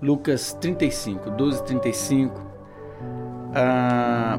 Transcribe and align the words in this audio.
Lucas 0.00 0.56
35, 0.60 1.30
12 1.30 1.64
35. 1.64 2.40
Ah, 3.52 4.38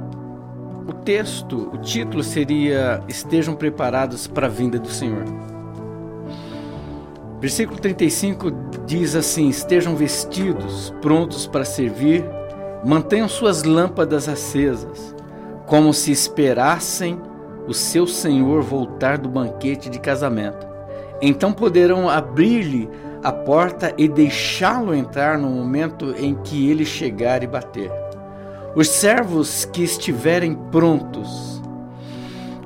o 0.87 0.93
texto, 0.93 1.69
o 1.73 1.77
título 1.77 2.23
seria 2.23 3.03
Estejam 3.09 3.55
preparados 3.55 4.25
para 4.25 4.47
a 4.47 4.49
vinda 4.49 4.79
do 4.79 4.87
Senhor. 4.87 5.25
Versículo 7.41 7.77
35 7.77 8.51
diz 8.85 9.15
assim: 9.15 9.49
Estejam 9.49 9.97
vestidos, 9.97 10.93
prontos 11.01 11.45
para 11.45 11.65
servir, 11.65 12.23
mantenham 12.85 13.27
suas 13.27 13.63
lâmpadas 13.63 14.29
acesas, 14.29 15.13
como 15.65 15.93
se 15.93 16.11
esperassem 16.11 17.19
o 17.67 17.73
seu 17.73 18.07
senhor 18.07 18.61
voltar 18.61 19.17
do 19.17 19.27
banquete 19.27 19.89
de 19.89 19.99
casamento. 19.99 20.65
Então 21.21 21.51
poderão 21.51 22.09
abrir-lhe 22.09 22.89
a 23.23 23.31
porta 23.31 23.93
e 23.97 24.07
deixá-lo 24.07 24.93
entrar 24.93 25.37
no 25.37 25.49
momento 25.49 26.13
em 26.17 26.35
que 26.35 26.69
ele 26.69 26.85
chegar 26.85 27.43
e 27.43 27.47
bater. 27.47 27.91
Os 28.75 28.87
servos 28.87 29.65
que 29.65 29.83
estiverem 29.83 30.55
prontos, 30.71 31.61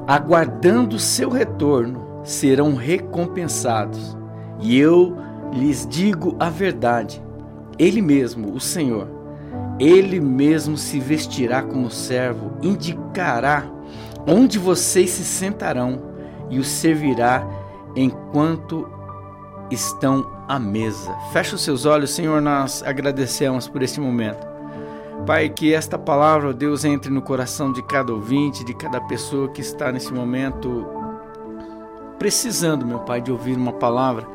aguardando 0.07 0.99
seu 0.99 1.29
retorno, 1.29 2.21
serão 2.23 2.75
recompensados. 2.75 4.17
E 4.59 4.77
eu 4.77 5.17
lhes 5.53 5.87
digo 5.87 6.35
a 6.39 6.49
verdade: 6.49 7.21
Ele 7.79 8.01
mesmo, 8.01 8.53
o 8.53 8.59
Senhor, 8.59 9.07
Ele 9.79 10.19
mesmo 10.19 10.77
se 10.77 10.99
vestirá 10.99 11.63
como 11.63 11.89
servo, 11.89 12.51
indicará 12.61 13.65
onde 14.27 14.57
vocês 14.59 15.09
se 15.09 15.23
sentarão 15.23 16.01
e 16.49 16.59
os 16.59 16.67
servirá 16.67 17.45
enquanto 17.95 18.87
estão 19.69 20.32
à 20.47 20.59
mesa. 20.59 21.15
Feche 21.31 21.55
os 21.55 21.61
seus 21.61 21.85
olhos, 21.85 22.11
Senhor, 22.11 22.41
nós 22.41 22.83
agradecemos 22.83 23.67
por 23.67 23.81
este 23.81 23.99
momento. 23.99 24.45
Pai, 25.25 25.49
que 25.49 25.73
esta 25.73 25.97
palavra, 25.97 26.53
Deus, 26.53 26.83
entre 26.83 27.09
no 27.09 27.21
coração 27.21 27.71
de 27.71 27.81
cada 27.81 28.13
ouvinte, 28.13 28.63
de 28.63 28.73
cada 28.73 28.99
pessoa 29.01 29.47
que 29.49 29.61
está 29.61 29.91
nesse 29.91 30.13
momento 30.13 30.85
precisando, 32.19 32.85
meu 32.85 32.99
Pai, 32.99 33.21
de 33.21 33.31
ouvir 33.31 33.55
uma 33.55 33.73
palavra 33.73 34.25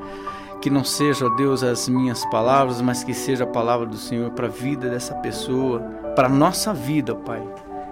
que 0.61 0.71
não 0.71 0.85
seja, 0.85 1.29
Deus, 1.37 1.63
as 1.63 1.89
minhas 1.89 2.25
palavras, 2.27 2.81
mas 2.81 3.05
que 3.05 3.15
seja 3.15 3.45
a 3.45 3.47
palavra 3.47 3.87
do 3.87 3.97
Senhor 3.97 4.31
para 4.31 4.47
a 4.47 4.51
vida 4.51 4.89
dessa 4.89 5.15
pessoa, 5.17 5.81
para 6.17 6.27
a 6.27 6.31
nossa 6.31 6.75
vida, 6.75 7.15
Pai, 7.15 7.43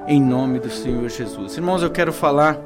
em 0.09 0.21
nome 0.21 0.59
do 0.59 0.71
Senhor 0.71 1.09
Jesus. 1.09 1.57
Irmãos, 1.57 1.83
eu 1.83 1.91
quero 1.91 2.13
falar 2.13 2.59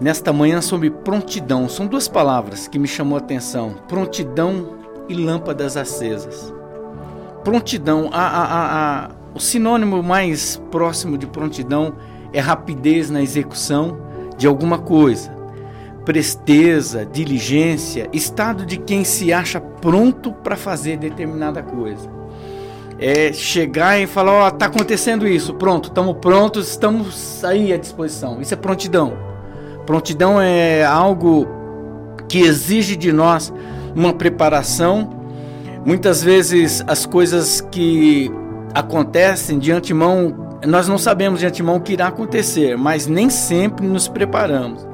nesta 0.00 0.32
manhã 0.32 0.60
sobre 0.60 0.90
prontidão. 0.90 1.68
São 1.68 1.86
duas 1.86 2.08
palavras 2.08 2.68
que 2.68 2.78
me 2.78 2.88
chamou 2.88 3.16
a 3.16 3.20
atenção: 3.20 3.74
prontidão 3.88 4.76
e 5.08 5.14
lâmpadas 5.14 5.76
acesas. 5.76 6.52
Prontidão, 7.44 8.10
a, 8.12 8.26
a, 8.26 9.04
a, 9.04 9.10
o 9.34 9.40
sinônimo 9.40 10.02
mais 10.02 10.60
próximo 10.70 11.16
de 11.16 11.26
prontidão 11.26 11.94
é 12.32 12.40
rapidez 12.40 13.08
na 13.08 13.22
execução 13.22 13.98
de 14.36 14.46
alguma 14.46 14.78
coisa, 14.78 15.30
presteza, 16.04 17.06
diligência, 17.06 18.08
estado 18.12 18.66
de 18.66 18.76
quem 18.76 19.04
se 19.04 19.32
acha 19.32 19.60
pronto 19.60 20.32
para 20.32 20.56
fazer 20.56 20.96
determinada 20.96 21.62
coisa. 21.62 22.10
É 22.98 23.32
chegar 23.32 24.00
e 24.00 24.06
falar: 24.06 24.32
Ó, 24.32 24.44
oh, 24.44 24.48
está 24.48 24.66
acontecendo 24.66 25.28
isso, 25.28 25.54
pronto, 25.54 25.88
estamos 25.88 26.16
prontos, 26.16 26.68
estamos 26.68 27.44
aí 27.44 27.72
à 27.72 27.76
disposição. 27.76 28.40
Isso 28.40 28.54
é 28.54 28.56
prontidão. 28.56 29.25
Prontidão 29.86 30.40
é 30.40 30.84
algo 30.84 31.46
que 32.28 32.40
exige 32.40 32.96
de 32.96 33.12
nós 33.12 33.52
uma 33.94 34.12
preparação. 34.12 35.10
Muitas 35.84 36.22
vezes 36.22 36.82
as 36.86 37.06
coisas 37.06 37.60
que 37.60 38.30
acontecem 38.74 39.58
de 39.58 39.70
antemão, 39.70 40.58
nós 40.66 40.88
não 40.88 40.98
sabemos 40.98 41.40
de 41.40 41.46
antemão 41.46 41.76
o 41.76 41.80
que 41.80 41.92
irá 41.92 42.08
acontecer, 42.08 42.76
mas 42.76 43.06
nem 43.06 43.30
sempre 43.30 43.86
nos 43.86 44.08
preparamos. 44.08 44.86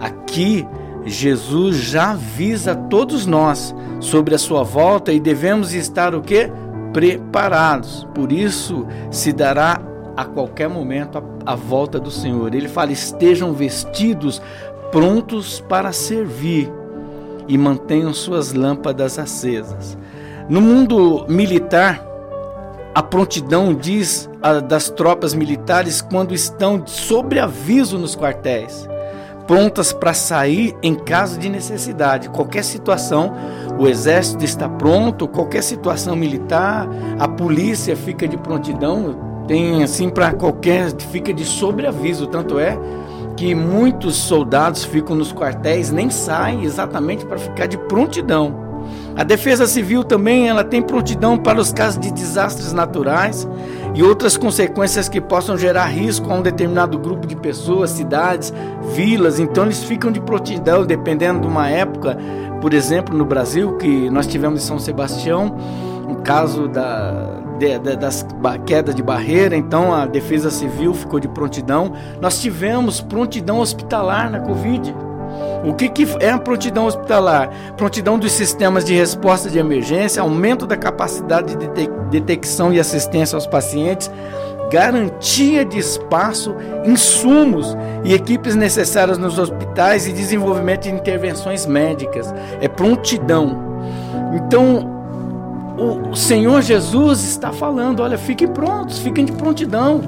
Aqui, 0.00 0.66
Jesus 1.04 1.76
já 1.76 2.12
avisa 2.12 2.74
todos 2.74 3.26
nós 3.26 3.74
sobre 4.00 4.34
a 4.34 4.38
sua 4.38 4.62
volta 4.62 5.12
e 5.12 5.20
devemos 5.20 5.74
estar 5.74 6.14
o 6.14 6.22
que? 6.22 6.50
Preparados. 6.92 8.08
Por 8.14 8.32
isso 8.32 8.86
se 9.10 9.32
dará 9.32 9.80
a 10.18 10.24
qualquer 10.24 10.68
momento 10.68 11.16
a, 11.16 11.52
a 11.52 11.54
volta 11.54 12.00
do 12.00 12.10
Senhor. 12.10 12.52
Ele 12.52 12.66
fala: 12.66 12.90
estejam 12.90 13.52
vestidos, 13.52 14.42
prontos 14.90 15.60
para 15.68 15.92
servir 15.92 16.72
e 17.46 17.56
mantenham 17.56 18.12
suas 18.12 18.52
lâmpadas 18.52 19.16
acesas. 19.16 19.96
No 20.48 20.60
mundo 20.60 21.24
militar, 21.28 22.04
a 22.92 23.00
prontidão 23.00 23.72
diz 23.72 24.28
a, 24.42 24.54
das 24.54 24.90
tropas 24.90 25.34
militares 25.34 26.02
quando 26.02 26.34
estão 26.34 26.84
sob 26.84 27.38
aviso 27.38 27.96
nos 27.96 28.16
quartéis, 28.16 28.88
prontas 29.46 29.92
para 29.92 30.12
sair 30.14 30.74
em 30.82 30.96
caso 30.96 31.38
de 31.38 31.48
necessidade. 31.48 32.28
Qualquer 32.30 32.64
situação, 32.64 33.32
o 33.78 33.86
exército 33.86 34.44
está 34.44 34.68
pronto, 34.68 35.28
qualquer 35.28 35.62
situação 35.62 36.16
militar, 36.16 36.88
a 37.20 37.28
polícia 37.28 37.94
fica 37.94 38.26
de 38.26 38.36
prontidão 38.36 39.37
tem 39.48 39.82
assim 39.82 40.10
para 40.10 40.32
qualquer 40.32 40.92
fica 41.10 41.32
de 41.32 41.44
sobreaviso, 41.44 42.26
tanto 42.26 42.58
é 42.58 42.78
que 43.34 43.54
muitos 43.54 44.16
soldados 44.16 44.84
ficam 44.84 45.16
nos 45.16 45.32
quartéis, 45.32 45.90
nem 45.90 46.10
saem 46.10 46.64
exatamente 46.64 47.24
para 47.24 47.38
ficar 47.38 47.66
de 47.66 47.78
prontidão. 47.78 48.68
A 49.16 49.24
Defesa 49.24 49.66
Civil 49.66 50.04
também 50.04 50.48
ela 50.48 50.62
tem 50.62 50.82
prontidão 50.82 51.36
para 51.36 51.60
os 51.60 51.72
casos 51.72 52.00
de 52.00 52.12
desastres 52.12 52.72
naturais 52.72 53.48
e 53.94 54.02
outras 54.02 54.36
consequências 54.36 55.08
que 55.08 55.20
possam 55.20 55.56
gerar 55.56 55.86
risco 55.86 56.30
a 56.30 56.34
um 56.34 56.42
determinado 56.42 56.98
grupo 56.98 57.26
de 57.26 57.34
pessoas, 57.34 57.90
cidades, 57.90 58.52
vilas. 58.94 59.40
Então 59.40 59.64
eles 59.64 59.82
ficam 59.82 60.12
de 60.12 60.20
prontidão 60.20 60.84
dependendo 60.84 61.40
de 61.40 61.46
uma 61.46 61.68
época, 61.68 62.18
por 62.60 62.74
exemplo, 62.74 63.16
no 63.16 63.24
Brasil 63.24 63.76
que 63.76 64.10
nós 64.10 64.26
tivemos 64.26 64.62
em 64.62 64.66
São 64.66 64.78
Sebastião, 64.78 65.56
um 66.08 66.16
caso 66.16 66.68
da 66.68 67.47
de, 67.58 67.78
de, 67.78 67.96
das 67.96 68.24
quedas 68.66 68.94
de 68.94 69.02
barreira, 69.02 69.56
então 69.56 69.92
a 69.92 70.06
Defesa 70.06 70.50
Civil 70.50 70.94
ficou 70.94 71.18
de 71.20 71.28
prontidão. 71.28 71.92
Nós 72.20 72.40
tivemos 72.40 73.00
prontidão 73.00 73.58
hospitalar 73.58 74.30
na 74.30 74.40
Covid. 74.40 74.94
O 75.64 75.74
que, 75.74 75.88
que 75.88 76.06
é 76.20 76.30
a 76.30 76.38
prontidão 76.38 76.86
hospitalar? 76.86 77.50
Prontidão 77.76 78.18
dos 78.18 78.32
sistemas 78.32 78.84
de 78.84 78.94
resposta 78.94 79.50
de 79.50 79.58
emergência, 79.58 80.22
aumento 80.22 80.66
da 80.66 80.76
capacidade 80.76 81.56
de 81.56 81.68
detecção 82.10 82.72
e 82.72 82.80
assistência 82.80 83.36
aos 83.36 83.46
pacientes, 83.46 84.10
garantia 84.70 85.64
de 85.64 85.78
espaço, 85.78 86.54
insumos 86.84 87.76
e 88.04 88.14
equipes 88.14 88.54
necessárias 88.54 89.18
nos 89.18 89.38
hospitais 89.38 90.06
e 90.06 90.12
desenvolvimento 90.12 90.82
de 90.82 90.90
intervenções 90.90 91.66
médicas. 91.66 92.32
É 92.60 92.68
prontidão. 92.68 93.68
Então, 94.34 94.97
o 95.78 96.14
Senhor 96.16 96.60
Jesus 96.62 97.22
está 97.22 97.52
falando: 97.52 98.02
olha, 98.02 98.18
fiquem 98.18 98.48
prontos, 98.48 98.98
fiquem 98.98 99.24
de 99.24 99.32
prontidão. 99.32 100.00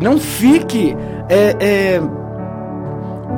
Não 0.00 0.18
fique 0.18 0.96
é, 1.28 1.56
é, 1.60 2.00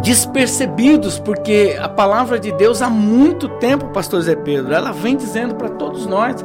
despercebidos, 0.02 1.18
porque 1.18 1.76
a 1.80 1.88
palavra 1.88 2.38
de 2.38 2.52
Deus 2.52 2.82
há 2.82 2.88
muito 2.90 3.48
tempo, 3.58 3.86
Pastor 3.88 4.22
Zé 4.22 4.34
Pedro, 4.34 4.72
ela 4.72 4.92
vem 4.92 5.16
dizendo 5.16 5.54
para 5.54 5.68
todos 5.68 6.06
nós. 6.06 6.44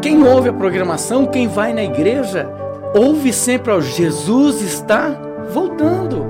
Quem 0.00 0.26
ouve 0.26 0.48
a 0.48 0.52
programação, 0.52 1.26
quem 1.26 1.46
vai 1.46 1.72
na 1.72 1.82
igreja, 1.82 2.48
ouve 2.94 3.32
sempre: 3.32 3.70
ó, 3.70 3.80
Jesus 3.80 4.62
está 4.62 5.08
voltando. 5.52 6.26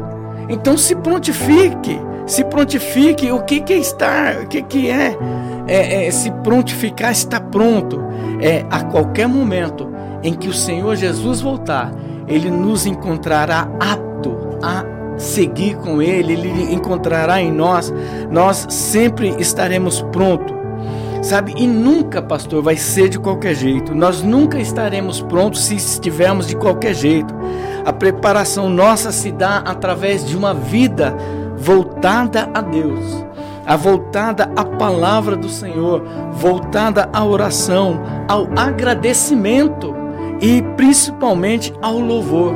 Então 0.49 0.77
se 0.77 0.97
prontifique, 0.97 2.01
se 2.27 2.43
prontifique. 2.45 3.31
O 3.31 3.43
que, 3.43 3.61
que 3.61 3.73
é 3.73 3.79
estar? 3.79 4.39
O 4.39 4.47
que, 4.49 4.63
que 4.63 4.91
é? 4.91 5.17
É, 5.71 6.07
é 6.07 6.11
se 6.11 6.31
prontificar, 6.43 7.13
está 7.13 7.41
pronto. 7.41 8.03
É 8.41 8.65
a 8.71 8.83
qualquer 8.83 9.29
momento 9.29 9.89
em 10.23 10.35
que 10.35 10.49
o 10.49 10.53
Senhor 10.53 10.97
Jesus 10.97 11.41
voltar, 11.41 11.93
Ele 12.27 12.51
nos 12.51 12.87
encontrará 12.87 13.69
apto 13.79 14.37
a 14.63 14.85
seguir 15.17 15.77
com 15.77 16.03
Ele, 16.03 16.33
Ele 16.33 16.75
encontrará 16.75 17.41
em 17.41 17.53
nós, 17.53 17.93
nós 18.31 18.67
sempre 18.69 19.37
estaremos 19.39 20.03
prontos. 20.03 20.59
Sabe? 21.23 21.53
E 21.55 21.67
nunca, 21.67 22.23
pastor, 22.23 22.63
vai 22.63 22.77
ser 22.77 23.11
de 23.11 23.19
qualquer 23.19 23.55
jeito. 23.55 23.95
Nós 23.95 24.23
nunca 24.23 24.59
estaremos 24.59 25.21
prontos 25.21 25.65
se 25.65 25.77
estivermos 25.77 26.47
de 26.47 26.57
qualquer 26.57 26.95
jeito. 26.95 27.35
A 27.85 27.93
preparação 27.93 28.71
nossa 28.71 29.13
se 29.13 29.31
dá 29.31 29.59
através 29.59 30.25
de 30.25 30.35
uma 30.35 30.55
vida 30.55 31.15
voltada 31.59 32.49
a 32.55 32.63
Deus 32.63 33.30
a 33.67 33.77
voltada 33.77 34.51
à 34.57 34.65
palavra 34.65 35.37
do 35.37 35.49
Senhor, 35.49 36.03
voltada 36.33 37.09
à 37.13 37.25
oração, 37.25 38.01
ao 38.29 38.49
agradecimento 38.57 39.95
e 40.41 40.63
principalmente 40.77 41.73
ao 41.81 41.99
louvor. 41.99 42.55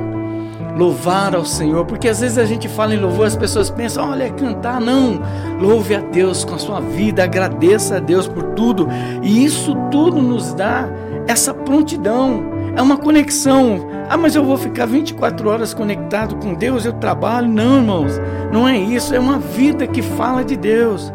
louvar 0.77 1.37
ao 1.37 1.45
Senhor, 1.45 1.85
porque 1.85 2.09
às 2.09 2.19
vezes 2.19 2.37
a 2.37 2.45
gente 2.45 2.67
fala 2.69 2.95
em 2.95 2.99
louvor, 2.99 3.27
as 3.27 3.37
pessoas 3.37 3.71
pensam, 3.71 4.11
olha, 4.11 4.25
é 4.25 4.31
cantar, 4.31 4.81
não, 4.81 5.21
louve 5.61 5.95
a 5.95 6.01
Deus 6.01 6.45
com 6.45 6.56
a 6.56 6.59
sua 6.59 6.81
vida, 6.81 7.23
agradeça 7.23 7.99
a 7.99 8.01
Deus 8.01 8.27
por 8.27 8.43
tudo, 8.55 8.89
e 9.23 9.45
isso 9.45 9.73
tudo 9.93 10.21
nos 10.21 10.53
dá 10.53 10.89
essa 11.29 11.55
prontidão, 11.55 12.43
é 12.76 12.82
uma 12.82 12.97
conexão. 12.97 13.88
Ah, 14.09 14.17
mas 14.17 14.35
eu 14.35 14.44
vou 14.44 14.56
ficar 14.56 14.87
24 14.87 15.49
horas 15.49 15.73
conectado 15.73 16.37
com 16.37 16.55
Deus, 16.55 16.85
eu 16.85 16.93
trabalho. 16.93 17.49
Não, 17.49 17.76
irmãos, 17.76 18.21
não 18.53 18.69
é 18.69 18.76
isso, 18.76 19.15
é 19.15 19.19
uma 19.19 19.38
vida 19.38 19.87
que 19.87 20.03
fala 20.03 20.44
de 20.44 20.56
Deus. 20.56 21.12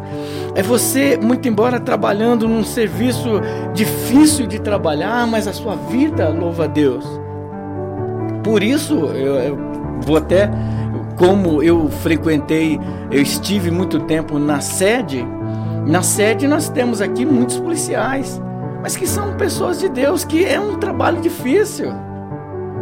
É 0.54 0.62
você, 0.62 1.16
muito 1.16 1.48
embora 1.48 1.78
trabalhando 1.78 2.48
num 2.48 2.64
serviço 2.64 3.40
difícil 3.72 4.46
de 4.46 4.60
trabalhar, 4.60 5.26
mas 5.26 5.46
a 5.46 5.52
sua 5.52 5.76
vida 5.76 6.28
louva 6.28 6.64
a 6.64 6.66
Deus. 6.66 7.04
Por 8.42 8.62
isso, 8.62 8.94
eu, 8.94 9.34
eu 9.36 9.58
vou 10.00 10.16
até, 10.16 10.50
como 11.16 11.62
eu 11.62 11.88
frequentei, 11.88 12.80
eu 13.10 13.22
estive 13.22 13.70
muito 13.70 14.00
tempo 14.00 14.38
na 14.38 14.60
sede. 14.60 15.24
Na 15.86 16.02
sede 16.02 16.48
nós 16.48 16.68
temos 16.68 17.00
aqui 17.00 17.24
muitos 17.24 17.58
policiais, 17.58 18.40
mas 18.82 18.96
que 18.96 19.06
são 19.06 19.36
pessoas 19.36 19.78
de 19.78 19.88
Deus, 19.88 20.24
que 20.24 20.44
é 20.44 20.58
um 20.60 20.78
trabalho 20.78 21.20
difícil. 21.20 21.92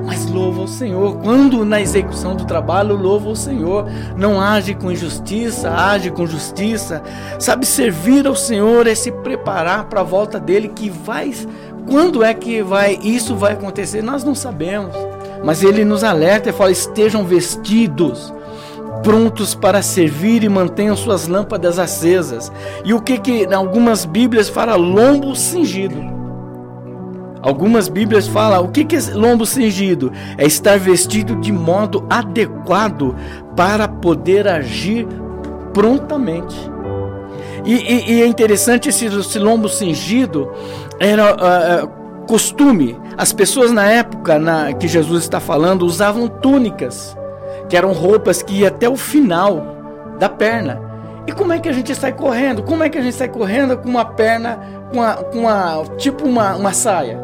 Mas 0.04 0.26
louva 0.26 0.62
o 0.62 0.68
Senhor. 0.68 1.18
Quando 1.18 1.64
na 1.64 1.80
execução 1.80 2.34
do 2.34 2.44
trabalho, 2.44 2.96
louva 2.96 3.28
o 3.28 3.36
Senhor. 3.36 3.86
Não 4.16 4.40
age 4.40 4.74
com 4.74 4.90
injustiça, 4.90 5.70
age 5.70 6.10
com 6.10 6.26
justiça. 6.26 7.02
Sabe, 7.38 7.66
servir 7.66 8.26
ao 8.26 8.34
Senhor 8.34 8.86
é 8.86 8.94
se 8.94 9.10
preparar 9.10 9.84
para 9.84 10.00
a 10.00 10.04
volta 10.04 10.38
dele, 10.38 10.68
que 10.68 10.88
vai. 10.88 11.34
Quando 11.90 12.22
é 12.22 12.32
que 12.32 12.62
vai 12.62 12.98
isso 13.02 13.34
vai 13.34 13.52
acontecer? 13.52 14.02
Nós 14.02 14.24
não 14.24 14.34
sabemos. 14.34 14.94
Mas 15.44 15.62
ele 15.62 15.84
nos 15.84 16.04
alerta 16.04 16.50
e 16.50 16.52
fala: 16.52 16.70
estejam 16.70 17.24
vestidos, 17.24 18.32
prontos 19.02 19.54
para 19.54 19.82
servir 19.82 20.42
e 20.42 20.48
mantenham 20.48 20.96
suas 20.96 21.26
lâmpadas 21.28 21.78
acesas. 21.78 22.50
E 22.84 22.92
o 22.92 23.00
que 23.00 23.18
que 23.18 23.44
em 23.44 23.54
algumas 23.54 24.04
Bíblias 24.04 24.48
fala 24.48 24.76
lombo 24.76 25.34
cingido? 25.34 26.18
Algumas 27.40 27.88
Bíblias 27.88 28.26
falam 28.26 28.64
o 28.64 28.68
que, 28.68 28.84
que 28.84 28.96
é 28.96 29.00
lombo 29.14 29.46
cingido? 29.46 30.12
É 30.36 30.46
estar 30.46 30.78
vestido 30.78 31.36
de 31.36 31.52
modo 31.52 32.04
adequado 32.10 33.14
para 33.56 33.86
poder 33.86 34.48
agir 34.48 35.06
prontamente. 35.72 36.56
E, 37.64 37.74
e, 37.74 38.12
e 38.12 38.22
é 38.22 38.26
interessante 38.26 38.88
esse, 38.88 39.06
esse 39.06 39.38
lombo 39.38 39.68
cingido 39.68 40.50
era 40.98 41.34
uh, 41.34 42.26
costume. 42.26 42.98
As 43.16 43.32
pessoas 43.32 43.72
na 43.72 43.86
época 43.86 44.38
na, 44.38 44.72
que 44.72 44.88
Jesus 44.88 45.22
está 45.22 45.40
falando 45.40 45.82
usavam 45.82 46.28
túnicas, 46.28 47.16
que 47.68 47.76
eram 47.76 47.92
roupas 47.92 48.42
que 48.42 48.60
iam 48.60 48.68
até 48.68 48.88
o 48.88 48.96
final 48.96 50.16
da 50.18 50.28
perna. 50.28 50.80
E 51.26 51.32
como 51.32 51.52
é 51.52 51.58
que 51.58 51.68
a 51.68 51.72
gente 51.72 51.94
sai 51.94 52.12
correndo? 52.12 52.62
Como 52.62 52.82
é 52.82 52.88
que 52.88 52.98
a 52.98 53.02
gente 53.02 53.14
sai 53.14 53.28
correndo 53.28 53.76
com 53.76 53.88
uma 53.88 54.04
perna, 54.04 54.58
com 54.90 54.98
uma, 54.98 55.14
com 55.14 55.96
tipo 55.96 56.26
uma, 56.26 56.56
uma 56.56 56.72
saia? 56.72 57.20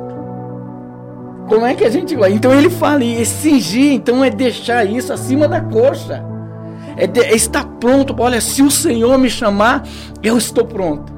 Como 1.49 1.65
é 1.65 1.75
que 1.75 1.85
a 1.85 1.91
gente 1.91 2.15
vai? 2.15 2.33
Então 2.33 2.53
ele 2.53 2.71
fala, 2.71 3.05
e 3.05 3.25
cingir, 3.25 3.93
então 3.93 4.25
é 4.25 4.31
deixar 4.31 4.85
isso 4.85 5.13
acima 5.13 5.49
da 5.49 5.61
coxa. 5.61 6.25
É, 6.97 7.07
de, 7.07 7.21
é 7.21 7.35
estar 7.35 7.65
pronto. 7.65 8.15
Olha, 8.19 8.41
se 8.41 8.63
o 8.63 8.71
Senhor 8.71 9.19
me 9.19 9.31
chamar, 9.31 9.83
eu 10.23 10.37
estou 10.37 10.65
pronto. 10.65 11.13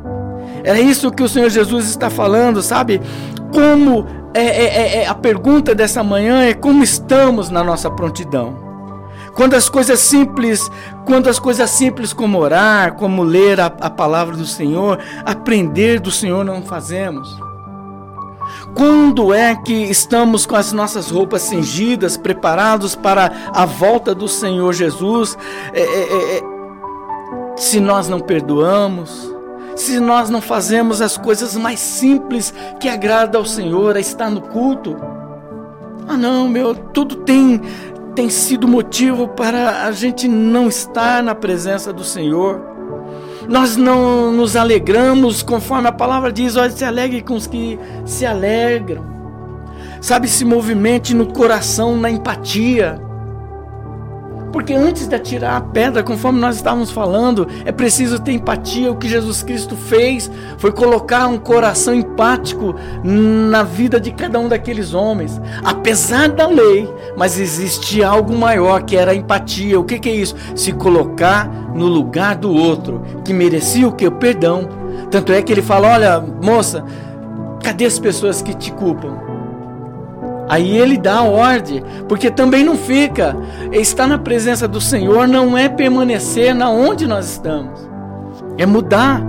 É 0.64 0.80
isso 0.80 1.12
que 1.12 1.22
o 1.22 1.28
Senhor 1.28 1.48
Jesus 1.48 1.86
está 1.86 2.10
falando, 2.10 2.60
sabe? 2.60 3.00
como 3.56 4.06
é, 4.34 4.42
é, 4.42 4.64
é, 4.64 5.02
é, 5.02 5.06
a 5.06 5.14
pergunta 5.14 5.74
dessa 5.74 6.02
manhã 6.02 6.42
é 6.42 6.52
como 6.52 6.82
estamos 6.82 7.48
na 7.48 7.64
nossa 7.64 7.90
prontidão. 7.90 8.65
Quando 9.36 9.52
as 9.52 9.68
coisas 9.68 10.00
simples, 10.00 10.70
quando 11.04 11.28
as 11.28 11.38
coisas 11.38 11.68
simples 11.68 12.14
como 12.14 12.38
orar, 12.38 12.94
como 12.94 13.22
ler 13.22 13.60
a, 13.60 13.66
a 13.66 13.90
palavra 13.90 14.34
do 14.34 14.46
Senhor, 14.46 14.98
aprender 15.26 16.00
do 16.00 16.10
Senhor 16.10 16.42
não 16.42 16.62
fazemos. 16.62 17.38
Quando 18.74 19.34
é 19.34 19.54
que 19.54 19.74
estamos 19.74 20.46
com 20.46 20.56
as 20.56 20.72
nossas 20.72 21.10
roupas 21.10 21.42
cingidas, 21.42 22.16
preparados 22.16 22.94
para 22.96 23.30
a 23.52 23.66
volta 23.66 24.14
do 24.14 24.26
Senhor 24.26 24.72
Jesus? 24.72 25.36
É, 25.74 25.82
é, 25.82 26.38
é, 26.38 26.42
se 27.56 27.78
nós 27.78 28.08
não 28.08 28.20
perdoamos, 28.20 29.34
se 29.74 30.00
nós 30.00 30.30
não 30.30 30.40
fazemos 30.40 31.02
as 31.02 31.18
coisas 31.18 31.54
mais 31.56 31.78
simples 31.78 32.54
que 32.80 32.88
agrada 32.88 33.36
ao 33.36 33.44
Senhor, 33.44 33.96
a 33.96 34.00
estar 34.00 34.30
no 34.30 34.40
culto. 34.40 34.96
Ah, 36.08 36.16
não, 36.16 36.48
meu, 36.48 36.74
tudo 36.74 37.16
tem 37.16 37.60
tem 38.16 38.30
sido 38.30 38.66
motivo 38.66 39.28
para 39.28 39.84
a 39.84 39.92
gente 39.92 40.26
não 40.26 40.68
estar 40.68 41.22
na 41.22 41.34
presença 41.34 41.92
do 41.92 42.02
Senhor. 42.02 42.62
Nós 43.46 43.76
não 43.76 44.32
nos 44.32 44.56
alegramos 44.56 45.42
conforme 45.42 45.86
a 45.86 45.92
palavra 45.92 46.32
diz, 46.32 46.56
olha, 46.56 46.70
se 46.70 46.82
alegre 46.82 47.20
com 47.20 47.34
os 47.34 47.46
que 47.46 47.78
se 48.06 48.24
alegram. 48.24 49.04
Sabe, 50.00 50.28
se 50.28 50.46
movimente 50.46 51.14
no 51.14 51.26
coração, 51.26 51.94
na 51.94 52.10
empatia. 52.10 52.98
Porque 54.52 54.72
antes 54.72 55.06
de 55.06 55.14
atirar 55.14 55.56
a 55.56 55.60
pedra, 55.60 56.02
conforme 56.02 56.40
nós 56.40 56.56
estávamos 56.56 56.90
falando, 56.90 57.46
é 57.64 57.72
preciso 57.72 58.18
ter 58.18 58.32
empatia. 58.32 58.90
O 58.90 58.96
que 58.96 59.08
Jesus 59.08 59.42
Cristo 59.42 59.76
fez 59.76 60.30
foi 60.58 60.72
colocar 60.72 61.26
um 61.26 61.38
coração 61.38 61.94
empático 61.94 62.74
na 63.02 63.62
vida 63.62 64.00
de 64.00 64.12
cada 64.12 64.38
um 64.38 64.48
daqueles 64.48 64.94
homens. 64.94 65.40
Apesar 65.64 66.28
da 66.28 66.46
lei, 66.46 66.88
mas 67.16 67.38
existia 67.38 68.08
algo 68.08 68.34
maior 68.36 68.82
que 68.82 68.96
era 68.96 69.12
a 69.12 69.14
empatia. 69.14 69.78
O 69.78 69.84
que, 69.84 69.98
que 69.98 70.08
é 70.08 70.14
isso? 70.14 70.34
Se 70.54 70.72
colocar 70.72 71.48
no 71.74 71.86
lugar 71.86 72.36
do 72.36 72.52
outro, 72.52 73.02
que 73.24 73.32
merecia 73.32 73.86
o 73.86 73.92
que? 73.92 74.06
O 74.06 74.12
perdão. 74.12 74.68
Tanto 75.10 75.32
é 75.32 75.42
que 75.42 75.52
ele 75.52 75.62
fala: 75.62 75.92
olha, 75.92 76.20
moça, 76.20 76.84
cadê 77.62 77.84
as 77.84 77.98
pessoas 77.98 78.40
que 78.40 78.54
te 78.54 78.72
culpam? 78.72 79.35
Aí 80.48 80.76
ele 80.76 80.96
dá 80.96 81.18
a 81.18 81.24
ordem, 81.24 81.82
porque 82.08 82.30
também 82.30 82.64
não 82.64 82.76
fica. 82.76 83.36
Estar 83.72 84.06
na 84.06 84.18
presença 84.18 84.68
do 84.68 84.80
Senhor 84.80 85.26
não 85.26 85.56
é 85.56 85.68
permanecer 85.68 86.54
na 86.54 86.70
onde 86.70 87.06
nós 87.06 87.30
estamos, 87.30 87.88
é 88.56 88.66
mudar. 88.66 89.22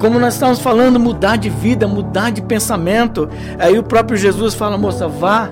Como 0.00 0.18
nós 0.18 0.34
estamos 0.34 0.58
falando, 0.58 0.98
mudar 0.98 1.36
de 1.36 1.48
vida, 1.48 1.86
mudar 1.86 2.30
de 2.30 2.42
pensamento. 2.42 3.28
Aí 3.58 3.78
o 3.78 3.82
próprio 3.82 4.18
Jesus 4.18 4.54
fala: 4.54 4.76
moça, 4.76 5.06
vá 5.06 5.48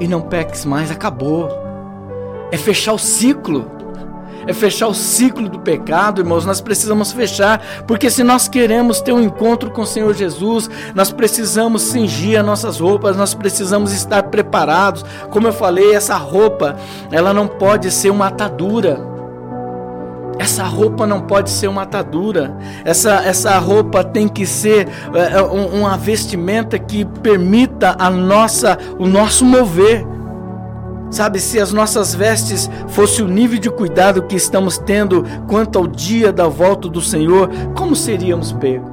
e 0.00 0.08
não 0.08 0.20
peques 0.20 0.64
mais, 0.64 0.90
acabou. 0.90 1.48
É 2.50 2.56
fechar 2.56 2.92
o 2.92 2.98
ciclo 2.98 3.75
é 4.46 4.52
fechar 4.52 4.88
o 4.88 4.94
ciclo 4.94 5.48
do 5.48 5.58
pecado, 5.58 6.20
irmãos. 6.20 6.46
Nós 6.46 6.60
precisamos 6.60 7.12
fechar, 7.12 7.84
porque 7.86 8.10
se 8.10 8.22
nós 8.22 8.48
queremos 8.48 9.00
ter 9.00 9.12
um 9.12 9.20
encontro 9.20 9.70
com 9.70 9.82
o 9.82 9.86
Senhor 9.86 10.14
Jesus, 10.14 10.70
nós 10.94 11.10
precisamos 11.10 11.82
cingir 11.82 12.38
as 12.38 12.46
nossas 12.46 12.78
roupas, 12.78 13.16
nós 13.16 13.34
precisamos 13.34 13.92
estar 13.92 14.24
preparados. 14.24 15.04
Como 15.30 15.46
eu 15.46 15.52
falei, 15.52 15.94
essa 15.94 16.16
roupa, 16.16 16.76
ela 17.10 17.32
não 17.32 17.48
pode 17.48 17.90
ser 17.90 18.10
uma 18.10 18.28
atadura. 18.28 19.16
Essa 20.38 20.64
roupa 20.64 21.06
não 21.06 21.22
pode 21.22 21.50
ser 21.50 21.66
uma 21.66 21.82
atadura. 21.82 22.56
Essa, 22.84 23.14
essa 23.24 23.58
roupa 23.58 24.04
tem 24.04 24.28
que 24.28 24.44
ser 24.44 24.86
é, 25.14 25.40
uma 25.40 25.96
vestimenta 25.96 26.78
que 26.78 27.04
permita 27.04 27.96
a 27.98 28.10
nossa, 28.10 28.78
o 28.98 29.06
nosso 29.06 29.44
mover. 29.44 30.06
Sabe, 31.10 31.38
se 31.38 31.60
as 31.60 31.72
nossas 31.72 32.14
vestes 32.14 32.68
fosse 32.88 33.22
o 33.22 33.28
nível 33.28 33.58
de 33.58 33.70
cuidado 33.70 34.22
que 34.22 34.36
estamos 34.36 34.76
tendo 34.76 35.24
quanto 35.46 35.78
ao 35.78 35.86
dia 35.86 36.32
da 36.32 36.48
volta 36.48 36.88
do 36.88 37.00
Senhor, 37.00 37.48
como 37.74 37.94
seríamos 37.94 38.52
pegos? 38.52 38.90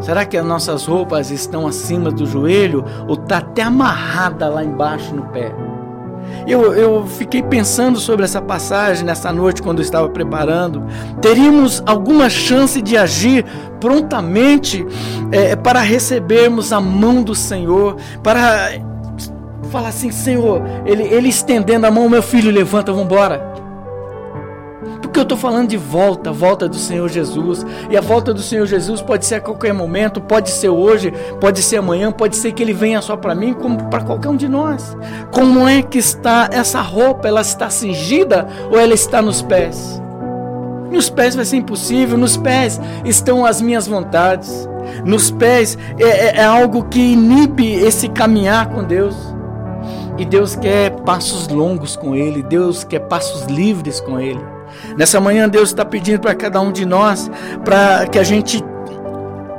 Será 0.00 0.24
que 0.24 0.36
as 0.36 0.44
nossas 0.44 0.86
roupas 0.86 1.30
estão 1.30 1.66
acima 1.66 2.10
do 2.10 2.26
joelho 2.26 2.84
ou 3.06 3.14
está 3.14 3.38
até 3.38 3.62
amarrada 3.62 4.48
lá 4.48 4.62
embaixo 4.62 5.14
no 5.14 5.22
pé? 5.26 5.54
Eu, 6.46 6.74
eu 6.74 7.06
fiquei 7.06 7.42
pensando 7.42 7.98
sobre 7.98 8.24
essa 8.24 8.40
passagem 8.40 9.04
nessa 9.04 9.32
noite 9.32 9.62
quando 9.62 9.78
eu 9.78 9.82
estava 9.82 10.08
preparando. 10.08 10.84
Teríamos 11.20 11.82
alguma 11.86 12.28
chance 12.28 12.80
de 12.82 12.96
agir 12.96 13.44
prontamente 13.80 14.86
é, 15.32 15.56
para 15.56 15.80
recebermos 15.80 16.72
a 16.72 16.80
mão 16.80 17.22
do 17.22 17.34
Senhor, 17.34 17.96
para 18.22 18.70
Fala 19.76 19.88
assim, 19.88 20.10
Senhor, 20.10 20.62
ele, 20.86 21.02
ele 21.02 21.28
estendendo 21.28 21.86
a 21.86 21.90
mão, 21.90 22.08
meu 22.08 22.22
filho, 22.22 22.50
levanta, 22.50 22.92
vamos 22.92 23.04
embora. 23.04 23.40
Porque 25.02 25.18
eu 25.18 25.22
estou 25.22 25.36
falando 25.36 25.68
de 25.68 25.76
volta, 25.76 26.32
volta 26.32 26.66
do 26.66 26.76
Senhor 26.76 27.06
Jesus. 27.10 27.62
E 27.90 27.94
a 27.94 28.00
volta 28.00 28.32
do 28.32 28.40
Senhor 28.40 28.64
Jesus 28.64 29.02
pode 29.02 29.26
ser 29.26 29.34
a 29.34 29.40
qualquer 29.42 29.74
momento, 29.74 30.18
pode 30.18 30.48
ser 30.48 30.70
hoje, 30.70 31.12
pode 31.42 31.62
ser 31.62 31.76
amanhã, 31.76 32.10
pode 32.10 32.36
ser 32.36 32.52
que 32.52 32.62
ele 32.62 32.72
venha 32.72 33.02
só 33.02 33.18
para 33.18 33.34
mim, 33.34 33.52
como 33.52 33.90
para 33.90 34.02
qualquer 34.02 34.30
um 34.30 34.36
de 34.36 34.48
nós. 34.48 34.96
Como 35.30 35.68
é 35.68 35.82
que 35.82 35.98
está 35.98 36.48
essa 36.50 36.80
roupa? 36.80 37.28
Ela 37.28 37.42
está 37.42 37.68
cingida 37.68 38.48
ou 38.70 38.80
ela 38.80 38.94
está 38.94 39.20
nos 39.20 39.42
pés? 39.42 40.00
Nos 40.90 41.10
pés 41.10 41.36
vai 41.36 41.44
ser 41.44 41.56
impossível, 41.56 42.16
nos 42.16 42.38
pés 42.38 42.80
estão 43.04 43.44
as 43.44 43.60
minhas 43.60 43.86
vontades. 43.86 44.66
Nos 45.04 45.30
pés 45.30 45.76
é, 45.98 46.04
é, 46.04 46.36
é 46.38 46.44
algo 46.44 46.84
que 46.84 46.98
inibe 46.98 47.74
esse 47.74 48.08
caminhar 48.08 48.70
com 48.70 48.82
Deus. 48.82 49.35
E 50.18 50.24
Deus 50.24 50.56
quer 50.56 50.90
passos 51.02 51.48
longos 51.48 51.96
com 51.96 52.14
Ele, 52.14 52.42
Deus 52.42 52.84
quer 52.84 53.00
passos 53.00 53.44
livres 53.44 54.00
com 54.00 54.18
Ele. 54.18 54.40
Nessa 54.96 55.20
manhã, 55.20 55.48
Deus 55.48 55.68
está 55.68 55.84
pedindo 55.84 56.20
para 56.20 56.34
cada 56.34 56.60
um 56.60 56.72
de 56.72 56.84
nós 56.84 57.30
para 57.64 58.06
que 58.06 58.18
a 58.18 58.24
gente 58.24 58.62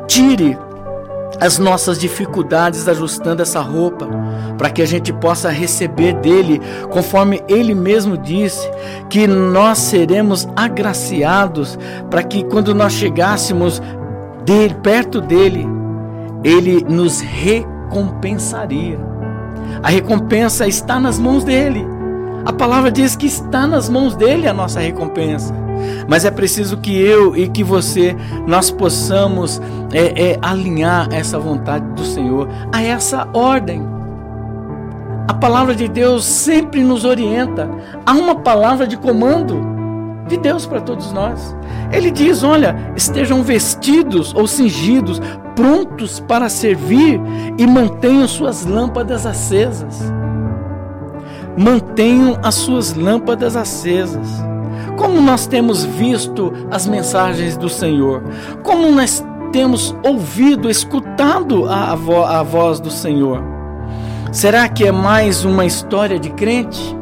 tire 0.07 0.57
as 1.39 1.59
nossas 1.59 1.99
dificuldades 1.99 2.87
ajustando 2.87 3.41
essa 3.41 3.59
roupa, 3.61 4.07
para 4.57 4.69
que 4.69 4.81
a 4.81 4.85
gente 4.85 5.13
possa 5.13 5.49
receber 5.49 6.13
dele, 6.13 6.59
conforme 6.89 7.43
ele 7.47 7.75
mesmo 7.75 8.17
disse, 8.17 8.67
que 9.09 9.27
nós 9.27 9.77
seremos 9.77 10.47
agraciados, 10.55 11.77
para 12.09 12.23
que 12.23 12.43
quando 12.43 12.73
nós 12.73 12.93
chegássemos 12.93 13.81
dele, 14.43 14.75
perto 14.81 15.21
dele, 15.21 15.67
ele 16.43 16.83
nos 16.89 17.19
recompensaria. 17.19 18.99
A 19.81 19.89
recompensa 19.89 20.67
está 20.67 20.99
nas 20.99 21.19
mãos 21.19 21.43
dele. 21.43 21.85
A 22.45 22.53
palavra 22.53 22.91
diz 22.91 23.15
que 23.15 23.25
está 23.25 23.67
nas 23.67 23.89
mãos 23.89 24.15
dele 24.15 24.47
a 24.47 24.53
nossa 24.53 24.79
recompensa. 24.79 25.53
Mas 26.07 26.25
é 26.25 26.31
preciso 26.31 26.77
que 26.77 26.97
eu 26.97 27.35
e 27.35 27.47
que 27.47 27.63
você 27.63 28.15
nós 28.47 28.71
possamos 28.71 29.61
é, 29.91 30.31
é, 30.31 30.39
alinhar 30.41 31.09
essa 31.11 31.37
vontade 31.37 31.85
do 31.93 32.03
Senhor 32.03 32.47
a 32.71 32.81
essa 32.81 33.27
ordem. 33.33 33.83
A 35.27 35.33
palavra 35.33 35.75
de 35.75 35.87
Deus 35.87 36.25
sempre 36.25 36.81
nos 36.81 37.03
orienta. 37.03 37.69
Há 38.05 38.13
uma 38.13 38.35
palavra 38.35 38.87
de 38.87 38.97
comando 38.97 39.61
de 40.27 40.37
Deus 40.37 40.65
para 40.65 40.81
todos 40.81 41.11
nós. 41.11 41.55
Ele 41.91 42.09
diz: 42.11 42.43
olha, 42.43 42.75
estejam 42.95 43.43
vestidos 43.43 44.33
ou 44.33 44.47
cingidos, 44.47 45.21
prontos 45.57 46.19
para 46.19 46.47
servir 46.49 47.19
e 47.57 47.65
mantenham 47.65 48.27
suas 48.27 48.63
lâmpadas 48.63 49.25
acesas. 49.25 50.13
Mantenham 51.57 52.37
as 52.43 52.53
suas 52.53 52.93
lâmpadas 52.93 53.55
acesas. 53.55 54.27
Como 54.95 55.19
nós 55.19 55.47
temos 55.47 55.83
visto 55.83 56.53
as 56.69 56.85
mensagens 56.85 57.57
do 57.57 57.67
Senhor? 57.67 58.23
Como 58.61 58.91
nós 58.91 59.25
temos 59.51 59.95
ouvido, 60.05 60.69
escutado 60.69 61.67
a, 61.67 61.95
vo 61.95 62.23
a 62.23 62.43
voz 62.43 62.79
do 62.79 62.91
Senhor? 62.91 63.41
Será 64.31 64.69
que 64.69 64.85
é 64.85 64.91
mais 64.91 65.43
uma 65.43 65.65
história 65.65 66.19
de 66.19 66.29
crente? 66.29 66.95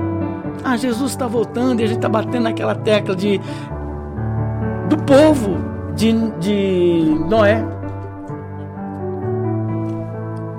Ah, 0.63 0.77
Jesus 0.77 1.11
está 1.11 1.27
voltando 1.27 1.81
e 1.81 1.83
a 1.83 1.87
gente 1.87 1.97
está 1.97 2.07
batendo 2.07 2.43
naquela 2.43 2.73
tecla 2.73 3.15
de 3.15 3.41
do 4.87 4.97
povo 4.99 5.57
de, 5.95 6.13
de 6.39 7.19
Noé. 7.27 7.74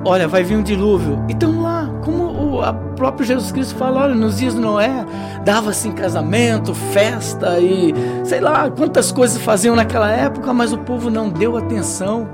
Olha, 0.07 0.29
vai 0.29 0.45
vir 0.45 0.57
um 0.57 0.63
dilúvio. 0.63 1.25
Então 1.29 1.61
lá, 1.61 1.91
como 2.05 2.61
o 2.61 2.75
próprio 2.95 3.27
Jesus 3.27 3.51
Cristo 3.51 3.75
fala, 3.75 4.03
olha, 4.03 4.15
nos 4.15 4.39
dias 4.39 4.55
de 4.55 4.61
Noé, 4.61 5.05
dava-se 5.45 5.89
em 5.89 5.93
casamento, 5.93 6.73
festa 6.73 7.59
e 7.59 7.93
sei 8.23 8.41
lá 8.41 8.71
quantas 8.71 9.11
coisas 9.11 9.43
faziam 9.43 9.75
naquela 9.75 10.09
época, 10.09 10.53
mas 10.53 10.73
o 10.73 10.79
povo 10.79 11.11
não 11.11 11.29
deu 11.29 11.57
atenção. 11.57 12.29